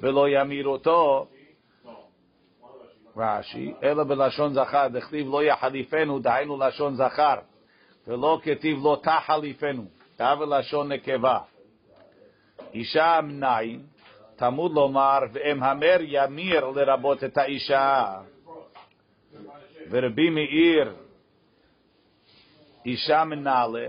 [0.00, 1.26] ולא ימיר אותו
[3.16, 7.34] רש"י, אלא בלשון זכר, דכתיב לא יחליפנו, דהיינו לשון זכר,
[8.06, 9.84] ולא כתיב לא תחליפנו,
[10.16, 11.38] תא בלשון נקבה.
[12.74, 13.82] אישה מנין,
[14.36, 18.20] תמוד לומר, ואם המר ימיר לרבות את האישה.
[19.90, 20.92] ורבי מאיר
[22.86, 23.86] אישה מנעלה,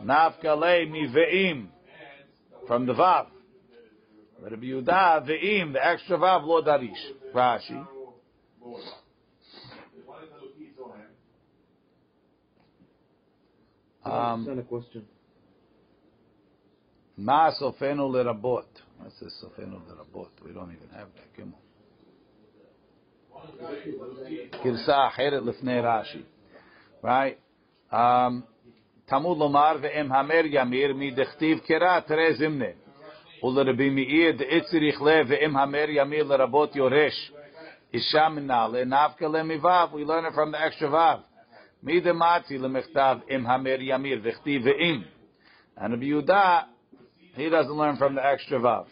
[0.00, 1.66] נפקא ליה מוואים,
[2.66, 3.26] from the vav.
[4.40, 6.90] Rabbi Yehuda, ve'im, the extra vav, lo darish.
[7.34, 7.86] Rashi.
[14.04, 15.06] Um, Send a question.
[17.16, 18.66] Ma sofenu lerabot.
[18.98, 20.28] What's this sofenu lerabot?
[20.44, 21.34] We don't even have that.
[21.36, 21.60] Come on.
[24.62, 26.22] Girsa אחרת לפני רש"י.
[27.02, 27.38] Right?
[27.90, 28.44] Um,
[29.08, 32.64] תמוד לומר ואם המר ימיר מדכתיב קרא תראה זמנה.
[33.44, 37.32] ולרבי מאיר דאצריך לב ואם המר ימיר לרבות יורש.
[37.94, 39.88] אישה מנהלה נפקא למיבב.
[39.92, 41.18] We learn it from the extra vav.
[41.82, 45.02] מדמצי למכתב אם המר ימיר וכתיב ואם.
[45.76, 46.64] And Rabbi Yehuda,
[47.36, 48.86] he doesn't learn from the extra vav.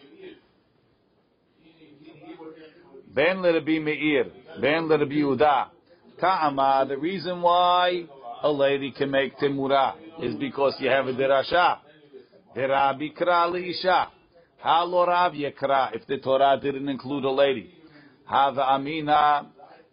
[3.15, 4.27] Ben l'Rabbi Meir,
[4.61, 5.67] ben l'Rabbi Yehuda.
[6.19, 8.05] Ta'ama, the reason why
[8.43, 11.80] a lady can make timura is because you have a derasha.
[12.56, 14.08] derabi bikra liisha.
[14.64, 17.72] Halorav yekra, if the Torah didn't include a lady.
[18.26, 19.48] Hava amina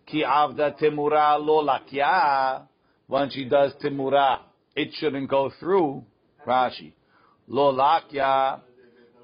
[0.07, 2.67] ki avda temura lolakya.
[3.07, 4.39] When she does temura,
[4.75, 6.05] it shouldn't go through.
[6.47, 6.93] Rashi.
[7.49, 8.61] Lolakya.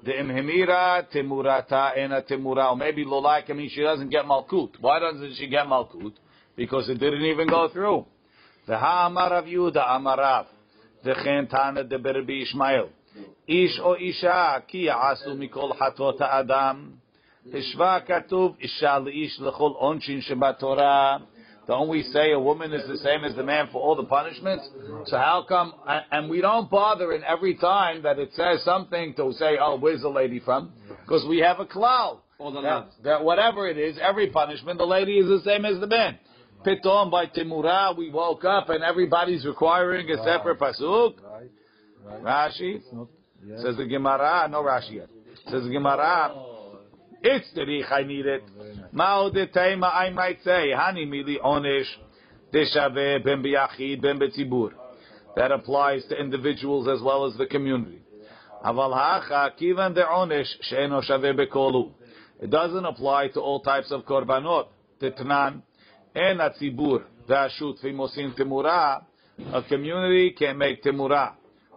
[0.03, 2.71] The imhimira temurata ena temura.
[2.71, 4.73] Or maybe lolakya means she doesn't get malkut.
[4.79, 6.13] Why doesn't she get malkut?
[6.55, 8.05] Because it didn't even go through.
[8.67, 10.45] The ha amarav yuda amarav.
[11.04, 12.84] וכן תנא דבר בי ישמעאל,
[13.48, 16.90] איש או אישה כי יעשו מכל חטאות האדם,
[17.54, 21.16] השווה כתוב אישה לאיש לכל עונשין שבתורה.
[21.68, 24.64] Don't we say a woman is the same as the man for all the punishments?
[25.06, 25.72] So how come,
[26.12, 30.02] and we don't bother in every time that it says something to say, oh, where's
[30.02, 30.70] the lady from?
[31.02, 32.20] Because we have a cloud.
[32.38, 32.92] All the That, laws.
[33.02, 36.18] that whatever it is, every punishment, the lady is the same as the man.
[36.65, 41.15] Pitom by Timura, we woke up and everybody's requiring a separate pasuk.
[41.23, 41.49] Right.
[42.05, 42.23] Right.
[42.23, 42.81] Rashi.
[43.63, 45.09] Says the Gemara, no Rashi yet.
[45.49, 46.31] Says the Gemara,
[47.23, 48.43] it's the rich, I need it.
[48.45, 48.85] Oh, very nice.
[48.91, 51.85] Mao de Taima, I might say, Hani mili onesh,
[52.53, 54.71] deshave ben biyachid ben betzibur.
[55.35, 58.01] That applies to individuals as well as the community.
[58.63, 61.91] Aval hacha kivan de onesh she'eno shave bekolu.
[62.39, 64.67] It doesn't apply to all types of korbanot.
[65.01, 65.61] Titnan,
[66.15, 69.03] en atzibur, ve'ashut v'imosin timura.
[69.53, 71.33] A community can't make temura.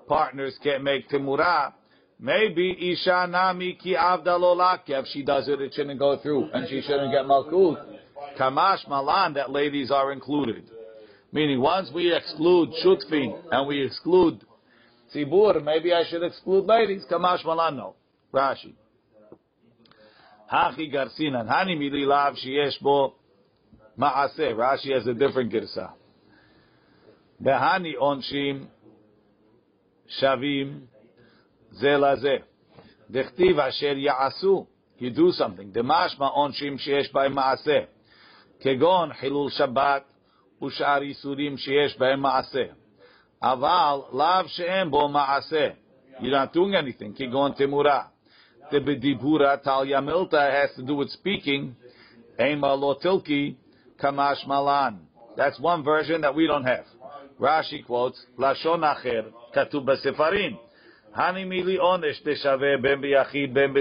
[0.06, 1.72] Partners can't make temura.
[2.20, 4.56] Maybe Isha Nami ki avda lo.
[4.86, 7.98] If she does it, it shouldn't go through, and she shouldn't get malkut.
[8.38, 10.70] Kamash malan, that ladies are included.
[11.32, 14.40] Meaning, once we exclude shutfin and we exclude
[15.14, 17.04] tzibur, maybe I should exclude ladies.
[17.10, 17.94] Kamash malan, no.
[18.32, 18.74] Rashi.
[20.52, 21.48] Hachi garsinan.
[21.48, 23.14] Hani mili lav sheyesh bo
[23.97, 24.53] ma'aseh.
[24.55, 25.91] Rashi has a different girsa.
[27.41, 28.67] Behani onshim
[30.21, 30.87] shavim
[31.71, 32.37] זה לזה.
[33.09, 34.65] דכתיב אשר יעשו,
[34.99, 35.71] you do something.
[35.71, 37.79] דמשמע עונשים שיש בהם מעשה,
[38.59, 40.03] כגון חילול שבת
[40.63, 42.63] ושאר איסורים שיש בהם מעשה.
[43.41, 45.69] אבל לאו שאין בו מעשה.
[46.19, 48.03] You're not doing anything, כגון תמורה.
[48.71, 51.87] דבדיבורה טליה מילתא has to do with speaking,
[52.39, 53.53] אימה לא תלקי
[54.00, 55.00] kamash malan.
[55.36, 56.84] That's one version that we don't have.
[57.40, 60.58] Rashi quotes, lashon acher, katub b'sefarim.
[61.16, 63.74] Hani mili onesh teshave ben b'yachid ben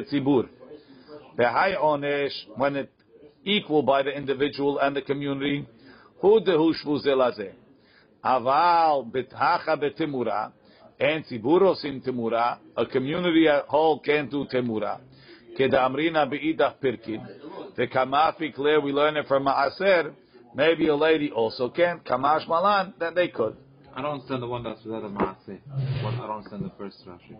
[1.35, 2.91] the high onesh, when it
[3.43, 5.65] equal by the individual and the community,
[6.19, 7.51] hu dehu shvu.
[8.23, 10.51] Aval b'tacha b'timura,
[10.99, 12.01] and tziburos in
[12.77, 14.99] a community at whole can do timura.
[15.57, 17.25] Kedamrina be'idach pirkin.
[17.75, 20.13] The kamafi clear, we learn it from Maaser.
[20.55, 21.99] Maybe a lady also can.
[21.99, 23.57] Kamash malan, then they could.
[23.95, 25.59] I don't understand the one that's without a Maaser.
[25.67, 27.37] I don't understand the first Rashi.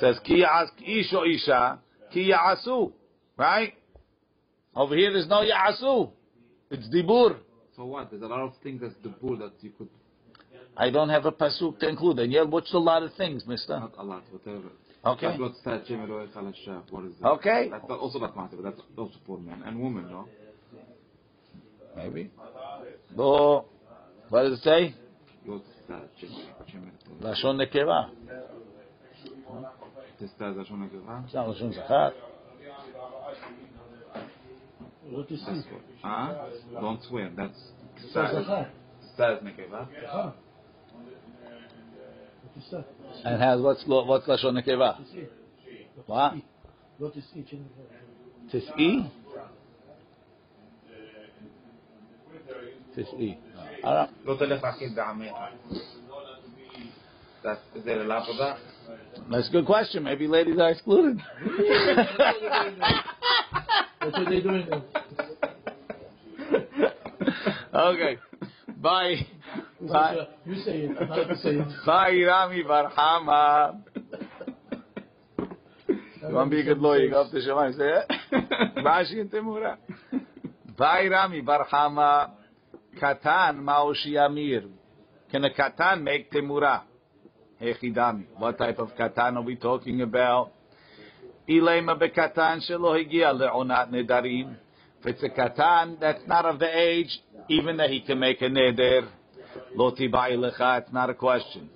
[0.00, 0.44] says, ki
[0.88, 1.78] isho isha,
[2.12, 2.92] ki ya'asu.
[3.36, 3.74] Right?
[4.74, 6.10] Over here there's no ya'asu.
[6.70, 7.36] It's dibur.
[7.76, 8.10] So what?
[8.10, 9.88] There's a lot of things that's dibur that you could...
[10.76, 12.18] I don't have a pasuk to include.
[12.18, 13.78] And you have watched a lot of things, mister.
[13.78, 14.70] Not a lot, whatever.
[15.06, 15.26] Okay.
[15.26, 16.82] That's what said Shem Elohe Chalasha.
[16.90, 17.28] What is that?
[17.28, 17.68] Okay.
[17.70, 20.26] That's also not maase, but that's also for men and women, no?
[21.96, 22.30] Maybe.
[23.14, 23.66] No.
[24.30, 24.94] What does it say?
[25.44, 26.30] What said Shem
[26.70, 28.10] Shem Lashon nekeva.
[30.20, 31.24] This says Lashon Nekeva.
[31.24, 32.12] It's not lashon zachar.
[35.10, 35.28] What
[43.25, 44.99] And has what's lo- what's lashon nekeva?
[44.99, 45.27] You see?
[46.05, 46.33] What?
[46.97, 47.43] What you see?
[47.49, 47.69] Chin-
[48.51, 49.09] Tis'i.
[52.95, 53.37] Tis'i.
[53.83, 55.33] don't לא תלך להכין בעמך.
[57.43, 58.57] That's- Is there a lot of that?
[59.31, 60.03] That's a good question.
[60.03, 61.17] Maybe ladies are excluded.
[64.01, 64.67] That's what they're doing.
[67.73, 68.17] okay.
[68.81, 69.25] Bye.
[69.88, 70.16] Bye.
[70.16, 70.96] Uh, you say it.
[70.98, 71.66] I have to say it.
[71.86, 73.80] Bye, Rami Bar Chama.
[76.26, 77.00] You want to be a good lawyer?
[77.00, 77.76] You go up to Shemai.
[77.76, 78.78] Say it.
[78.78, 79.76] Rashi and Temura.
[80.74, 82.30] Bye, Rami Bar Chama.
[82.98, 84.64] Katan Maushi Amir.
[85.30, 86.82] Can a katan make Temura?
[87.60, 88.24] Hechidami.
[88.38, 90.52] What type of katan are we talking about?
[91.46, 94.56] Ilema bekatan shelo higia le'onat nedarim.
[95.00, 98.46] If it's a katan that's not of the age, even that he can make a
[98.48, 99.08] neder,
[99.74, 101.68] lo tibai lecha, it's not a question.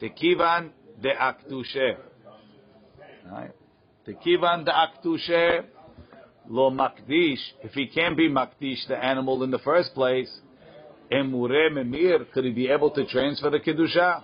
[0.00, 0.70] Tekivan
[1.00, 1.96] de aktushe.
[3.30, 3.50] Right?
[4.06, 5.64] Tekivan de aktushe,
[6.48, 7.38] lo makdish.
[7.62, 10.30] If he can't be makdish the animal in the first place,
[11.10, 14.22] emure memir, could he be able to transfer the kedusha?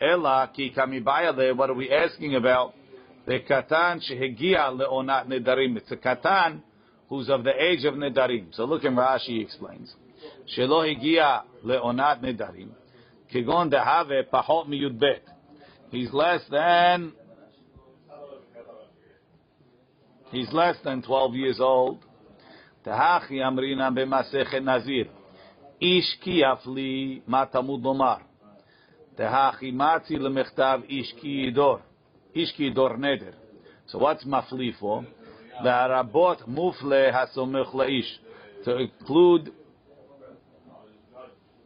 [0.00, 2.74] Ela ki kamibayale, what are we asking about?
[3.26, 5.76] The katan shehegia leonat nedarim.
[5.76, 6.62] It's a katan
[7.08, 8.54] who's of the age of nedarim.
[8.54, 9.92] So look in Rashi explains.
[10.56, 12.70] Higia leonat nedarim.
[13.32, 15.22] Kigon dehave pahot miyud bet.
[15.90, 17.12] He's less than
[20.30, 22.04] He's less than 12 years old.
[22.84, 25.06] Tahachi amrina b'masechet nazir.
[25.80, 28.20] Ish kiyafli matamud lomar.
[29.18, 31.80] Tahachi matzi lemechtav ish kiyidor.
[32.34, 33.34] Ish kiyidor neder.
[33.86, 35.06] So what's mafli for?
[35.64, 38.18] La'arabot mufle hasomech la'ish.
[38.64, 39.50] To include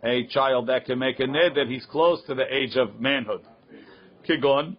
[0.02, 3.42] a child that can make a neder, he's close to the age of manhood.
[4.28, 4.76] Kigon,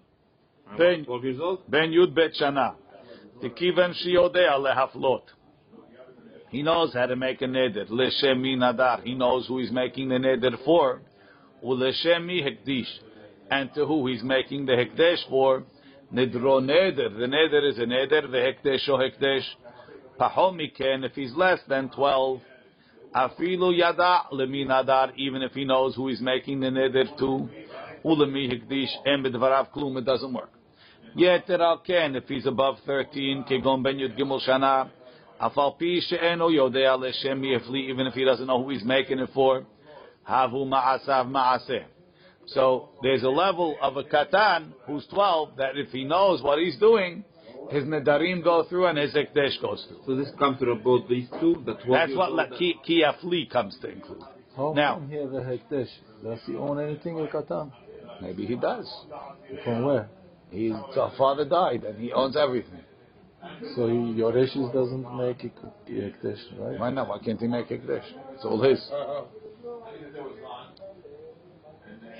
[0.78, 1.60] Ben- 12 years old?
[1.70, 2.76] Ben Yud Bet Shana.
[3.42, 5.24] Tekivan Shiodea Lehaflot.
[6.50, 7.90] He knows how to make a neder.
[7.90, 9.04] Leshem mi nadar.
[9.04, 11.02] He knows who he's making the neder for.
[11.64, 12.88] Uleshem mi hekdish.
[13.50, 15.64] And to who he's making the hekdesh for.
[16.14, 17.18] Nidro neder.
[17.18, 18.30] The neder is a neder.
[18.32, 19.46] The hekdesh o hekdesh.
[20.20, 20.58] Pahom.
[20.60, 22.42] If he's less than 12.
[23.16, 25.14] Afilu yada lemi nadar.
[25.18, 27.50] Even if he knows who he's making the neder to.
[28.06, 28.90] Ulemi hekdish.
[29.06, 29.98] And b'dvarav klum.
[29.98, 30.50] It doesn't work.
[31.16, 34.90] Yeter al ken, if he's above 13, kegon ben yud gimel shana,
[35.40, 39.30] afal pi she'eno yodea leshem yefli, even if he doesn't know who he's making it
[39.32, 39.64] for,
[40.28, 41.84] havu ma'asav ma'aseh.
[42.48, 46.78] So there's a level of a katan who's 12 that if he knows what he's
[46.78, 47.24] doing,
[47.72, 50.02] his nedarim go through and his ekdesh goes through.
[50.06, 53.78] So this comes to both these two, the That's what old la, ki, kiyafli comes
[53.82, 54.22] to include.
[54.56, 55.90] How Now- come he have a hekdesh?
[56.24, 57.72] Does he own anything with Katan?
[58.22, 58.88] Maybe he does.
[59.64, 60.10] From where?
[60.52, 62.82] His uh, father died and he owns everything.
[63.76, 65.52] So he, Yoreshis doesn't make it
[65.90, 66.80] hekdesh, right?
[66.80, 67.10] Why not?
[67.10, 68.06] Why can't he make ekdesh?
[68.36, 68.80] It's all his.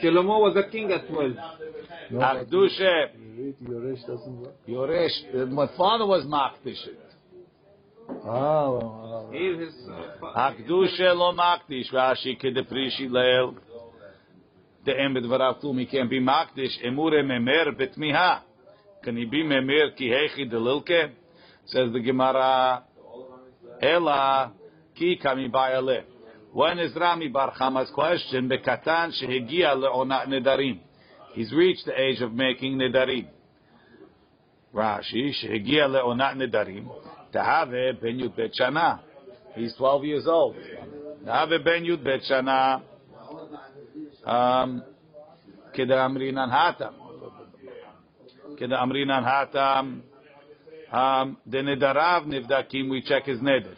[0.04, 1.34] Shlomo was a king at 12.
[2.12, 2.20] No,
[3.38, 4.54] read Yoresh doesn't work.
[4.68, 6.78] Yoresh, my father was Makdish.
[8.26, 10.56] Ah, He is his uh, father.
[10.68, 13.56] Lo Makdish, Rashi kedeprishi leil.
[14.86, 16.84] The end of Varav Klum, he can't be Makdish.
[16.86, 18.42] Emure memer betmiha.
[19.04, 21.12] Can he be memer ki hechi delilke?
[21.66, 22.84] Says the Gemara.
[23.82, 24.52] Ela
[24.96, 26.04] ki kami bayale.
[26.52, 28.50] When is Rami Bar Chama's question?
[28.50, 30.80] Bekatan shehegia leonat nedarim.
[31.34, 33.28] He's reached the age of making nedarim.
[34.74, 36.88] Rashi, shehegia leonat nedarim.
[37.34, 39.00] Tahave ben yud bet shana.
[39.56, 40.56] He's 12 years old.
[41.26, 42.82] Tahave ben yud bet shana.
[44.24, 44.84] Um,
[45.76, 46.94] keda amrinan hatam.
[48.60, 50.02] Keda amrinan hatam.
[50.92, 53.76] Um, the nedarav nivdakim, we check his neder.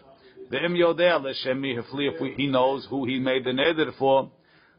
[0.50, 1.64] The im yodea l'shem
[2.36, 4.30] he knows who he made the neder for,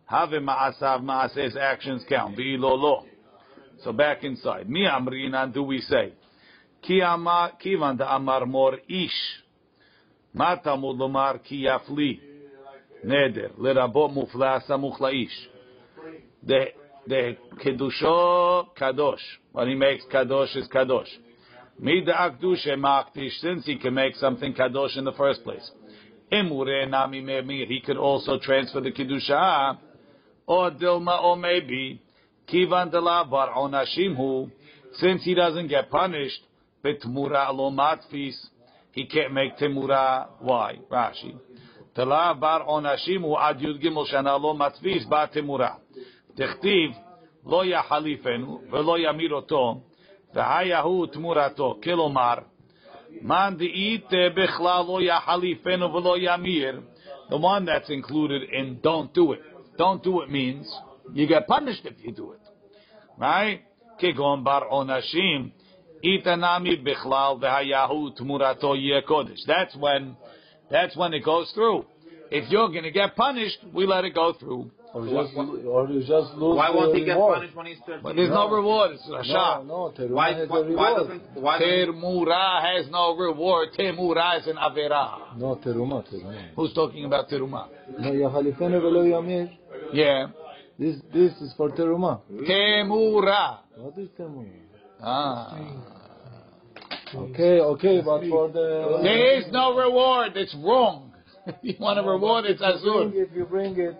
[0.07, 2.37] have ma'asav ma'aseh's actions count.
[2.37, 3.05] Be lo lo.
[3.83, 4.69] So back inside.
[4.71, 6.13] Mi amrinan do we say?
[6.83, 9.11] Ki ama, kivan da amar mor ish.
[10.33, 12.21] Ma tamud lomar ki yafli.
[13.05, 13.51] Neder.
[13.59, 15.29] Lerabot mufla samuch laish.
[16.45, 16.67] The,
[17.07, 19.19] the kedusho kadosh.
[19.53, 21.09] When he makes kadosh is kadosh.
[21.79, 25.71] Mida akdushe maktish, since he can make something kadosh in the first place.
[26.33, 29.79] Imure nami he could also transfer the kedusha
[30.47, 32.01] or Dilma, or maybe
[32.49, 34.51] Kivan Dela Bar Onashimhu,
[34.94, 36.40] since he doesn't get punished,
[36.84, 38.34] Betmura Lo Matfis,
[38.92, 40.28] he can't make Temura.
[40.40, 40.78] Why?
[40.90, 41.36] Rashi.
[41.94, 45.76] Dela Bar Onashimu Ad Yud Gimel Shana Lo Matfis Ba Temura.
[46.38, 46.94] Techtiv
[47.44, 49.82] Lo Yahalifenu Velo Yamiroto
[50.34, 51.12] V'hayahu
[51.82, 52.44] Kilomar
[53.22, 56.82] Man Di'ite Bechla Lo Yahalifenu Velo Yamir
[57.28, 59.40] the one that's included in don't do it
[59.77, 60.72] don't do it means
[61.12, 62.41] you get punished if you do it.
[63.18, 63.62] Right?
[64.03, 65.53] Kegon bar onashim.
[66.05, 68.77] Itanami bichlal v'hayahu tmurato
[69.09, 69.41] kodesh.
[69.47, 70.16] That's when,
[70.70, 71.87] that's when it goes through.
[72.31, 74.70] If you're going to get punished, we let it go through.
[74.93, 78.03] Or just, or just lose Why won't he get punished when he's 13?
[78.03, 78.93] But there's no, no reward.
[78.93, 79.66] It's Rasha.
[79.66, 83.68] No, no, why, has why, why doesn't, why Termura has no reward.
[83.79, 85.37] Termura is an Avera.
[85.37, 86.03] No, Teruma.
[86.57, 87.68] Who's talking about Teruma?
[89.93, 90.28] Yeah.
[90.78, 92.20] This this is for Teruma.
[92.30, 93.59] Temura.
[93.76, 94.51] What is Temura?
[95.03, 95.59] Ah.
[97.14, 100.37] Okay, okay, but for the there is no reward.
[100.37, 101.12] It's wrong.
[101.62, 102.45] you want a reward?
[102.47, 103.12] It's azur.
[103.14, 103.97] If you bring it,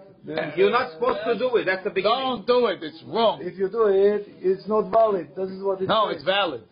[0.57, 1.64] you're not supposed to do it.
[1.64, 2.45] That's the beginning.
[2.45, 2.82] Don't do it.
[2.82, 3.41] It's wrong.
[3.43, 5.28] If you do it, it's not valid.
[5.37, 6.16] This is what it No, says.
[6.16, 6.62] it's valid.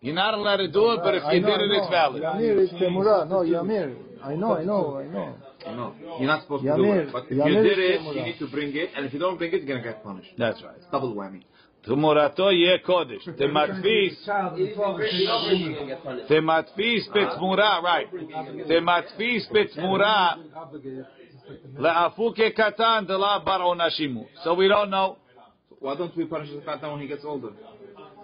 [0.00, 2.22] You're not allowed to do it, but if you know, did it, it's valid.
[2.22, 3.28] Yamir is Temura.
[3.28, 3.94] No, Yamir.
[4.24, 5.34] I know, I know, I know.
[5.66, 7.12] No, you're not supposed to do it.
[7.12, 9.38] But if Yamir you did it, you need to bring it, and if you don't
[9.38, 10.30] bring it, you're gonna get punished.
[10.36, 10.76] That's right.
[10.90, 11.42] Double whammy.
[11.86, 13.24] Tmurato yeh kodesh.
[13.38, 14.16] Tematfis.
[14.54, 16.30] If you bring it over, you're gonna get punished.
[16.30, 17.82] Tematfis betmura.
[17.82, 18.06] Right.
[18.68, 20.38] Tematfis betmura.
[21.76, 24.26] Le'afuke katan de la bar onashimu.
[24.44, 25.18] So we don't know.
[25.80, 27.50] Why don't we punish the katan when he gets older?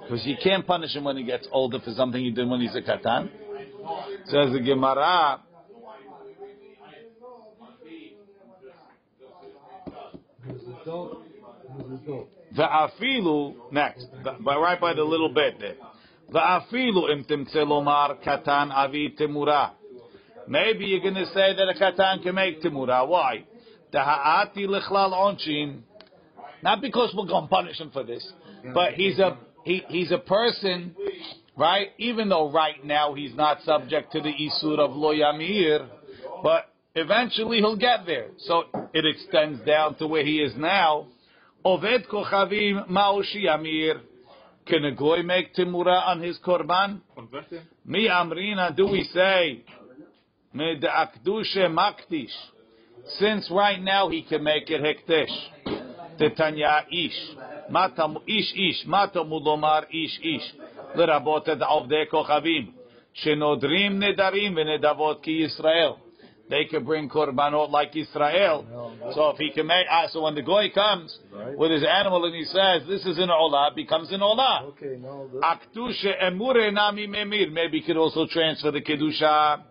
[0.02, 2.76] Because you can't punish him when he gets older for something he did when he's
[2.76, 3.28] a katan.
[4.26, 5.40] Says the Gemara.
[12.56, 14.06] Va'afilu, next,
[14.44, 15.74] by, right by the little bed there.
[16.32, 19.72] Va'afilu im timtze lomar katan avi temura.
[20.46, 23.06] Maybe you're going to say that a katan can make temura.
[23.06, 23.44] Why?
[23.92, 25.80] Daha'ati lechlal onshim.
[26.62, 28.26] Not because we're going to punish him for this,
[28.74, 30.94] but he's a he, he's a person,
[31.56, 31.88] right?
[31.98, 35.86] Even though right now he's not subject to the isur of loyamir,
[36.42, 38.28] but eventually he'll get there.
[38.38, 41.06] So it extends down to where he is now.
[41.64, 44.00] Oved kochavim ma'oshi yamir.
[44.66, 47.00] Can a goy make timura on his korban?
[47.86, 49.64] Mi amrina, do we say,
[50.54, 52.26] makdish,
[53.18, 55.34] since right now he can make it hekdesh.
[56.20, 57.36] Tetanya ish,
[57.70, 60.54] mata ish ish, mata mulomar ish ish,
[60.94, 62.72] et avdei kochavim,
[63.24, 65.96] shenodrim nedarim v'nedavot ki Yisrael.
[66.50, 68.64] They could bring korbanot like Israel.
[69.14, 71.16] So if he can make, ah, so when the goy comes
[71.56, 74.64] with his animal and he says, "This is an olah," it becomes an olah.
[74.70, 74.98] Okay.
[75.42, 77.50] Aktusha emure nami memir.
[77.52, 79.62] Maybe you could also transfer the kedusha.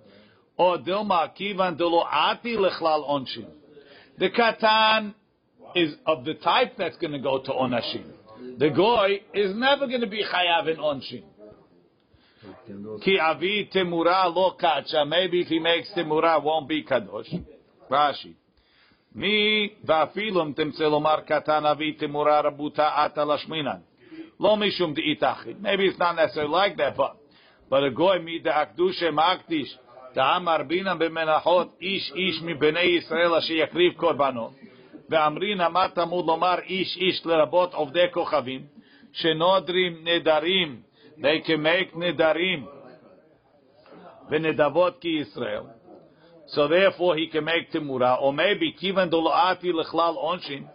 [0.57, 3.45] Or dilma kivan delo ati lechlal onshim.
[4.19, 5.13] The katan
[5.75, 8.05] is of the type that's going to go to onashim.
[8.59, 11.23] The goy is never going to be chayav in onshim.
[13.02, 15.04] Ki avi temura lo kacha.
[15.04, 17.32] Maybe if he makes temura, won't be kadosh.
[17.90, 18.34] Rashi.
[19.14, 23.82] Mi va'afilum temse lomar katan avi temura rabuta ata lashminan.
[24.38, 25.60] Lo mishum de'itachid.
[25.60, 27.16] Maybe it's not necessarily like that, but
[27.68, 29.70] but a goy mi de'akdushe ma'akdish
[30.14, 34.52] ta'amar bina b'menachot ish ish mi b'nei Yisrael asher yakriv korbanot
[35.12, 38.62] ואמרינא מה תמוד לומר איש איש לרבות עובדי כוכבים
[39.12, 40.80] שנודרים נדרים
[41.21, 42.67] they can make nedarim
[44.31, 45.73] v'nedavot ki Israel.
[46.49, 48.21] So therefore, he can make timura.
[48.21, 50.67] Or maybe kivan doloati lechlal onshin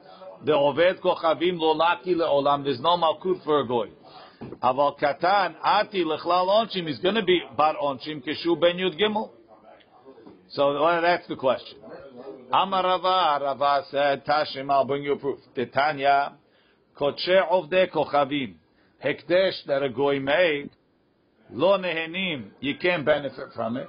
[0.45, 2.65] the oved kochavim lolati leolam.
[2.65, 3.89] There's no malkut for a goy.
[4.63, 9.31] Aval katan ati lechlal onshim is going to be bar onshim keshu ben yud gimel.
[10.51, 11.79] So well, that's the question.
[12.53, 15.39] Amar Rava, Rava said, Tashim, I'll bring you proof.
[15.55, 16.35] Titania,
[16.99, 18.57] koche ovde kochavim.
[19.05, 20.71] Hekdesh that a goy made,
[21.51, 23.89] Lo Nehenim, you can't benefit from it.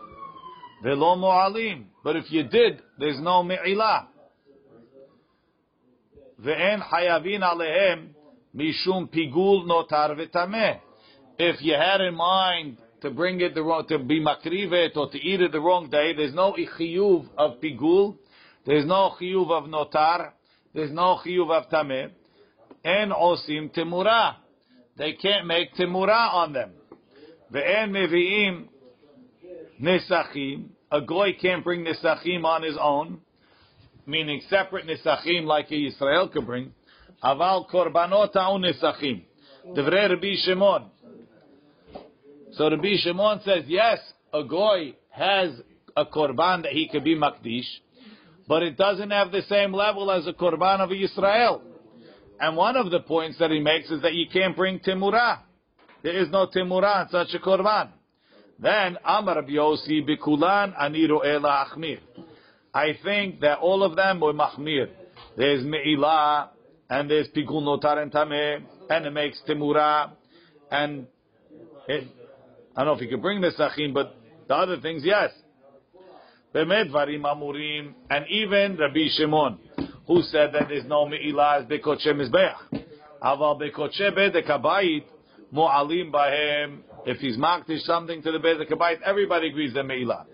[0.83, 4.07] Velo Mo'alim, but if you did, there's no Me'ilah.
[6.43, 8.09] Ve'en Hayavin Alehem,
[8.55, 10.79] Mishum Pigul Notar V'tameh.
[11.37, 15.17] If you had in mind to bring it the wrong, to be makrivet or to
[15.17, 18.17] eat it the wrong day, there's no chiyuv of pigul,
[18.65, 20.31] there's no chiyuv of notar.
[20.73, 22.11] There's no chiyuv of tameh.
[22.83, 24.35] En osim temura.
[24.97, 26.71] They can't make temura on them.
[27.51, 28.67] Ve'en mevi'im
[29.81, 30.69] nisachim.
[30.91, 33.19] A goy can't bring nisachim on his own,
[34.05, 36.73] meaning separate nisachim like a Yisrael could bring.
[37.23, 39.23] Aval korbanot ha'u nisachim.
[39.67, 40.85] Devrei Rabbi Shimon.
[42.53, 43.97] So Rabbi Shimon says, yes,
[44.31, 45.49] a goy has
[45.95, 47.65] a korban that he could be makdish,
[48.47, 51.63] but it doesn't have the same level as a korban of Israel.
[52.39, 55.39] And one of the points that he makes is that you can't bring timura.
[56.01, 57.89] There is no timura in such a korban.
[58.59, 61.99] Then Amar Yossi bikulan ani ro'eh la'achmir.
[62.73, 64.89] I think that all of them were machmir.
[65.37, 66.49] There's me'ilah
[66.89, 70.11] and there's pikul notar and tameh and it makes timura
[70.71, 71.07] and
[71.87, 72.07] it,
[72.75, 74.15] I don't know if you could bring the sachin, but
[74.47, 75.31] the other things, yes.
[76.55, 79.57] Amurim, and even Rabbi Shimon,
[80.07, 82.83] who said that there's no me'ilah as bekotche mizbeach.
[83.21, 85.05] Aval bekotche bedek habayit,
[85.51, 86.79] mu'alim bahem.
[87.05, 90.25] If he's makdish something to the bedek habayit, everybody agrees that me'ilah.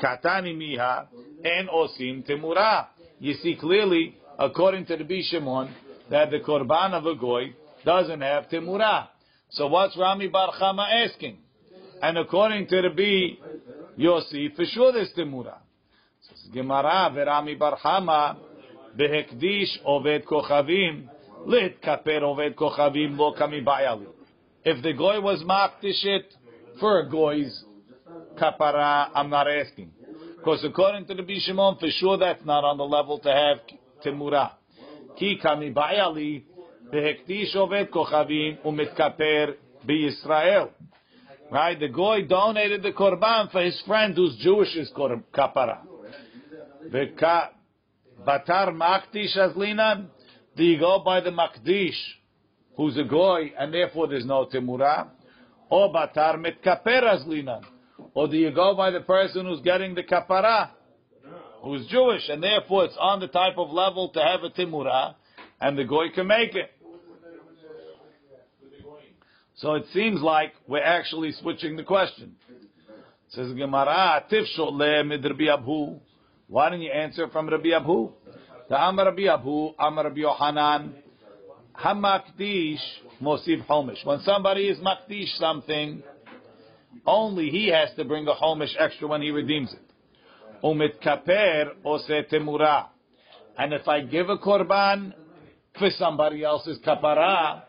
[0.00, 1.06] Katani miha,
[1.44, 2.86] en osim temura.
[3.18, 5.74] You see clearly, according to Rabbi Shimon,
[6.10, 7.54] that the korban of a goy
[7.84, 9.08] doesn't have temura.
[9.50, 11.38] So what's Rami Bar Chama asking?
[12.02, 13.36] And according to Rabbi
[13.98, 15.58] Yossi, for sure there's temura.
[16.52, 18.36] Gemara v'Rami Bar Chama
[18.96, 21.08] behekdish oved kochavim
[21.44, 24.06] lit kaper oved kochavim lo kami bayali.
[24.64, 26.22] If the goy was makdish
[26.80, 27.64] for a goy's
[28.40, 29.92] kapara, I'm not asking.
[30.36, 33.58] Because according to the Bishimon, for sure that's not on the level to have
[34.04, 34.52] temura.
[35.18, 36.44] Ki kami bayali
[36.92, 39.54] behekdish oved kochavim umitkaper
[39.86, 40.70] b'Yisrael.
[41.50, 41.78] Right?
[41.78, 45.78] The goy donated the korban for his friend who's Jewish is kapara.
[46.92, 50.06] Batar makdish azlinan.
[50.56, 51.98] Do you go by the makdish,
[52.76, 55.08] who's a goy, and therefore there's no temura?
[55.68, 57.62] Or batar mitkaper azlinan.
[58.14, 60.70] Or do you go by the person who's getting the kapara,
[61.62, 65.14] who's Jewish, and therefore it's on the type of level to have a timura,
[65.60, 66.70] and the goy can make it.
[69.56, 72.36] So it seems like we're actually switching the question.
[73.30, 75.98] Says Gemara, Tifshot le mid Rabbi Abhu.
[76.48, 78.12] Why didn't you answer from Rabbi Abu?
[78.68, 80.94] The Amar Rabbi Abhu, Amar Rabbi Yohanan,
[81.76, 82.78] Hamakdish
[83.20, 84.04] Mosif Homish.
[84.04, 86.04] When somebody is makdish something,
[87.04, 89.80] only he has to bring a homish extra when he redeems it.
[90.62, 92.86] Umit kaper ose temura.
[93.58, 95.14] And if I give a korban
[95.78, 97.62] for somebody else's kapara,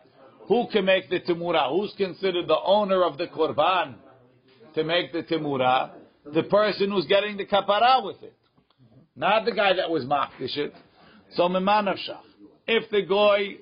[0.46, 1.68] who can make the temura?
[1.70, 3.96] Who's considered the owner of the korban
[4.74, 5.90] to make the temura?
[6.32, 8.37] The person who's getting the kapara with it.
[9.18, 10.72] Not the guy that was makdish it.
[11.34, 12.20] So memanavshach.
[12.68, 13.56] If the goy,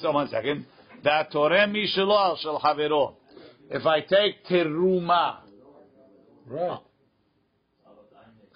[0.00, 0.66] so one second,
[1.04, 3.14] that torem mishelo shel havero.
[3.70, 5.36] If I take teruma,
[6.48, 6.80] Right.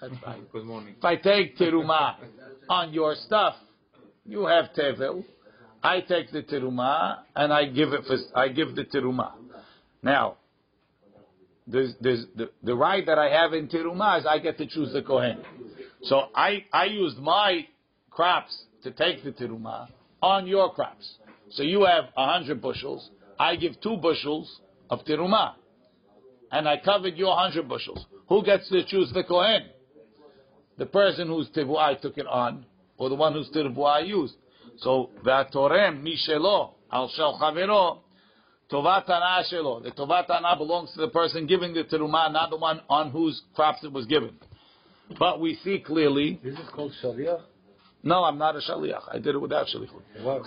[0.01, 0.51] right.
[0.51, 0.95] Good morning.
[0.97, 2.15] If I take teruma
[2.67, 3.55] on your stuff,
[4.25, 5.23] you have tevel.
[5.81, 9.31] I take the teruma and I give it for, I give the teruma.
[10.01, 10.37] Now,
[11.67, 14.91] there's, there's the, the right that I have in teruma is I get to choose
[14.93, 15.39] the kohen.
[16.03, 17.67] So I, I used my
[18.11, 19.87] crops to take the teruma
[20.21, 21.15] on your crops.
[21.51, 23.09] So you have a hundred bushels.
[23.39, 24.59] I give two bushels
[24.89, 25.53] of teruma,
[26.51, 28.05] and I covered your hundred bushels.
[28.27, 29.63] Who gets to choose the kohen?
[30.77, 32.65] The person whose tevuah took it on,
[32.97, 34.35] or the one whose tevuah used.
[34.79, 37.99] So v'atorem mishelo al shel chavero
[38.71, 39.83] tovat hana shelo.
[39.83, 43.41] The tovat hana belongs to the person giving the teruma, not the one on whose
[43.55, 44.35] crops it was given.
[45.19, 46.39] But we see clearly.
[46.43, 47.41] Is it called shaliach?
[48.03, 49.03] No, I'm not a shaliach.
[49.13, 50.01] I did it without shalichut.
[50.21, 50.37] Why,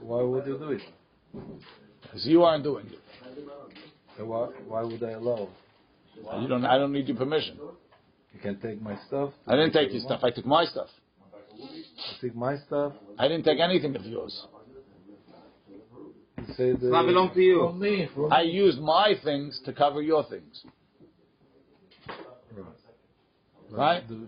[0.00, 0.82] why would you do it?
[2.02, 2.98] Because you aren't doing it.
[4.18, 5.48] Why, why would I allow?
[6.40, 6.64] You don't.
[6.64, 7.58] I don't need your permission.
[8.34, 9.32] You can take my stuff.
[9.46, 10.20] I didn't take your stuff.
[10.22, 10.88] I took my stuff.
[11.52, 12.92] I take my stuff.
[13.18, 14.46] I didn't take anything of yours.
[16.40, 17.66] You say the, not belong to you.
[17.68, 18.08] From me.
[18.14, 20.64] From I use my things to cover your things.
[23.70, 24.06] Right?
[24.08, 24.20] The, the,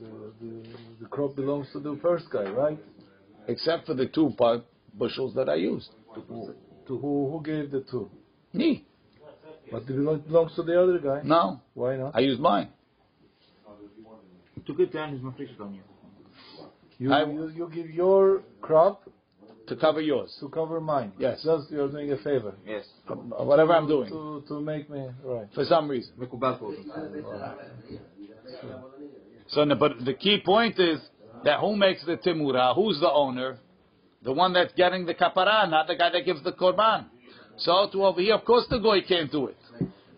[0.00, 0.68] the, the,
[1.02, 2.78] the crop belongs to the first guy, right?
[3.46, 4.62] Except for the two bu-
[4.94, 5.90] bushels that I used.
[6.14, 6.54] To who?
[6.88, 7.30] To who?
[7.30, 8.10] Who gave the two?
[8.52, 8.84] Me.
[9.70, 11.20] But it belong- belongs to the other guy.
[11.22, 11.60] No.
[11.74, 12.16] Why not?
[12.16, 12.70] I used mine.
[14.66, 15.82] took it down his mafresh on you.
[16.98, 19.08] You, I- you, you give your crop
[19.68, 20.34] to cover yours.
[20.40, 21.12] To cover mine.
[21.18, 21.42] Yes.
[21.44, 22.54] Just you're doing a favor.
[22.66, 22.84] Yes.
[23.08, 24.10] Um, whatever I'm doing.
[24.10, 25.46] To, to make me right.
[25.54, 26.12] For some reason.
[29.48, 31.00] So, but the key point is
[31.44, 32.74] that who makes the timura?
[32.74, 33.58] Who's the owner?
[34.22, 37.06] The one that's getting the kapara, not the guy that gives the korban.
[37.58, 39.56] So to over here, of course, the goy can't do it.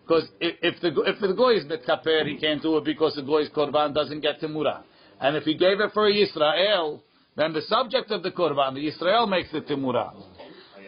[0.03, 3.21] Because if, if, the if the goy is mitkaper, he can't do it because the
[3.21, 4.81] goy's korban doesn't get timura.
[5.19, 7.03] And if he gave it for Israel,
[7.41, 10.13] then the subject of the korban, the Yisrael makes the timura.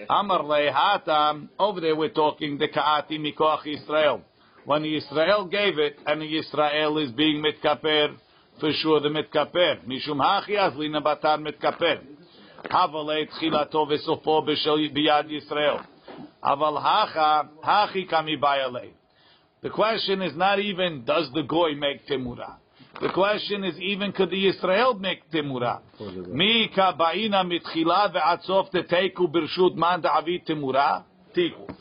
[0.07, 1.49] Amar lehatam.
[1.57, 4.21] Over there we're talking the kaati mikoach Yisrael.
[4.65, 8.15] When the Yisrael gave it, and the Yisrael is being mitkaper,
[8.59, 9.83] for sure the mitkaper.
[9.87, 12.01] Mishum hachi azlina batar mitkaper.
[12.65, 15.83] Havale tchilato v'sofo b'shel biyad Yisrael.
[16.43, 18.91] Aval hacha hachi kami bayale.
[19.63, 22.57] The question is not even does the goy make temura.
[23.00, 25.80] The question is even could the Israel make temura?
[26.28, 31.04] Mi kaba'ina mitchila ve'atzof teteku birshut man da'avi temura
[31.36, 31.72] tiku.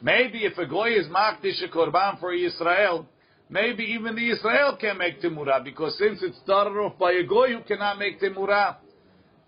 [0.00, 3.06] Maybe if a goy is makdish a korban for Israel,
[3.50, 7.52] maybe even the Israel can make temura because since it started off by a goy
[7.52, 8.76] who cannot make temura,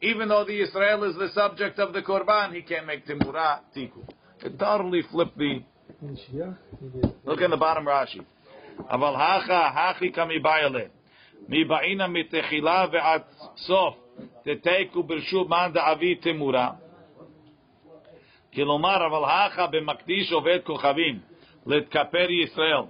[0.03, 4.07] even though the Israel is the subject of the korban, he can't make temura tiku.
[4.45, 5.63] It totally flipped the.
[7.25, 8.23] Look in the bottom Rashi.
[8.91, 10.81] אבל הכה, הכי כמיבעלה.
[11.50, 13.22] מבעינה מתחילה ועד
[13.56, 13.96] סוף,
[14.44, 16.70] תתקו ברשות מאן דאבי תמורה.
[18.54, 21.20] כלומר, אבל הכה במקדיש עובד כוכבים,
[21.66, 22.84] להתכפר ישראל.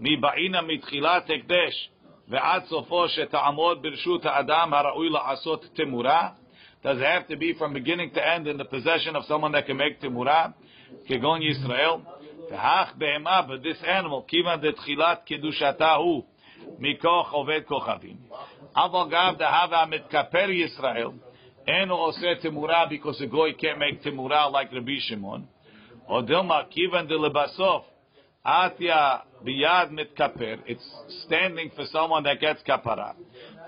[0.00, 1.90] מבעינה מתחילת הקדש
[2.28, 6.28] ועד סופו שתעמוד ברשות האדם הראוי לעשות תמורה.
[6.84, 9.66] Does it have to be from beginning to end in the possession of someone that
[9.66, 10.50] can make temura?
[11.06, 11.90] כגון ישראל.
[12.50, 16.22] והך בהמה, but this animal, כיוון דתחילת קדושתה הוא
[16.79, 18.15] מכוח עובד כוכבים.
[18.75, 21.07] אבל גם דהבה המתכפר ישראל,
[21.67, 25.45] אינו עושה תמורה because a goy can't make תמורה like רבי שמעון.
[26.07, 27.85] או דילמה, כיוון דלבסוף,
[28.43, 33.13] עטיה ביד מתכפר, it's standing for someone that gets kapara.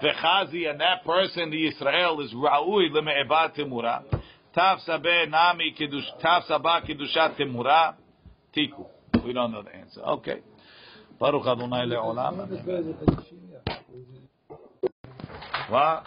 [0.04, 3.98] וחזי, and that person, the Israel, is ראוי למעבד תמורה.
[4.52, 7.92] תף סבה נמי קדוש, תף סבה קדושת תמורה,
[8.52, 8.90] תיקו.
[9.16, 10.02] We don't know the answer.
[10.02, 10.47] Okay.
[11.20, 12.34] ברוך אדוני לעולם.
[12.40, 12.46] אמן.
[15.70, 16.00] מה?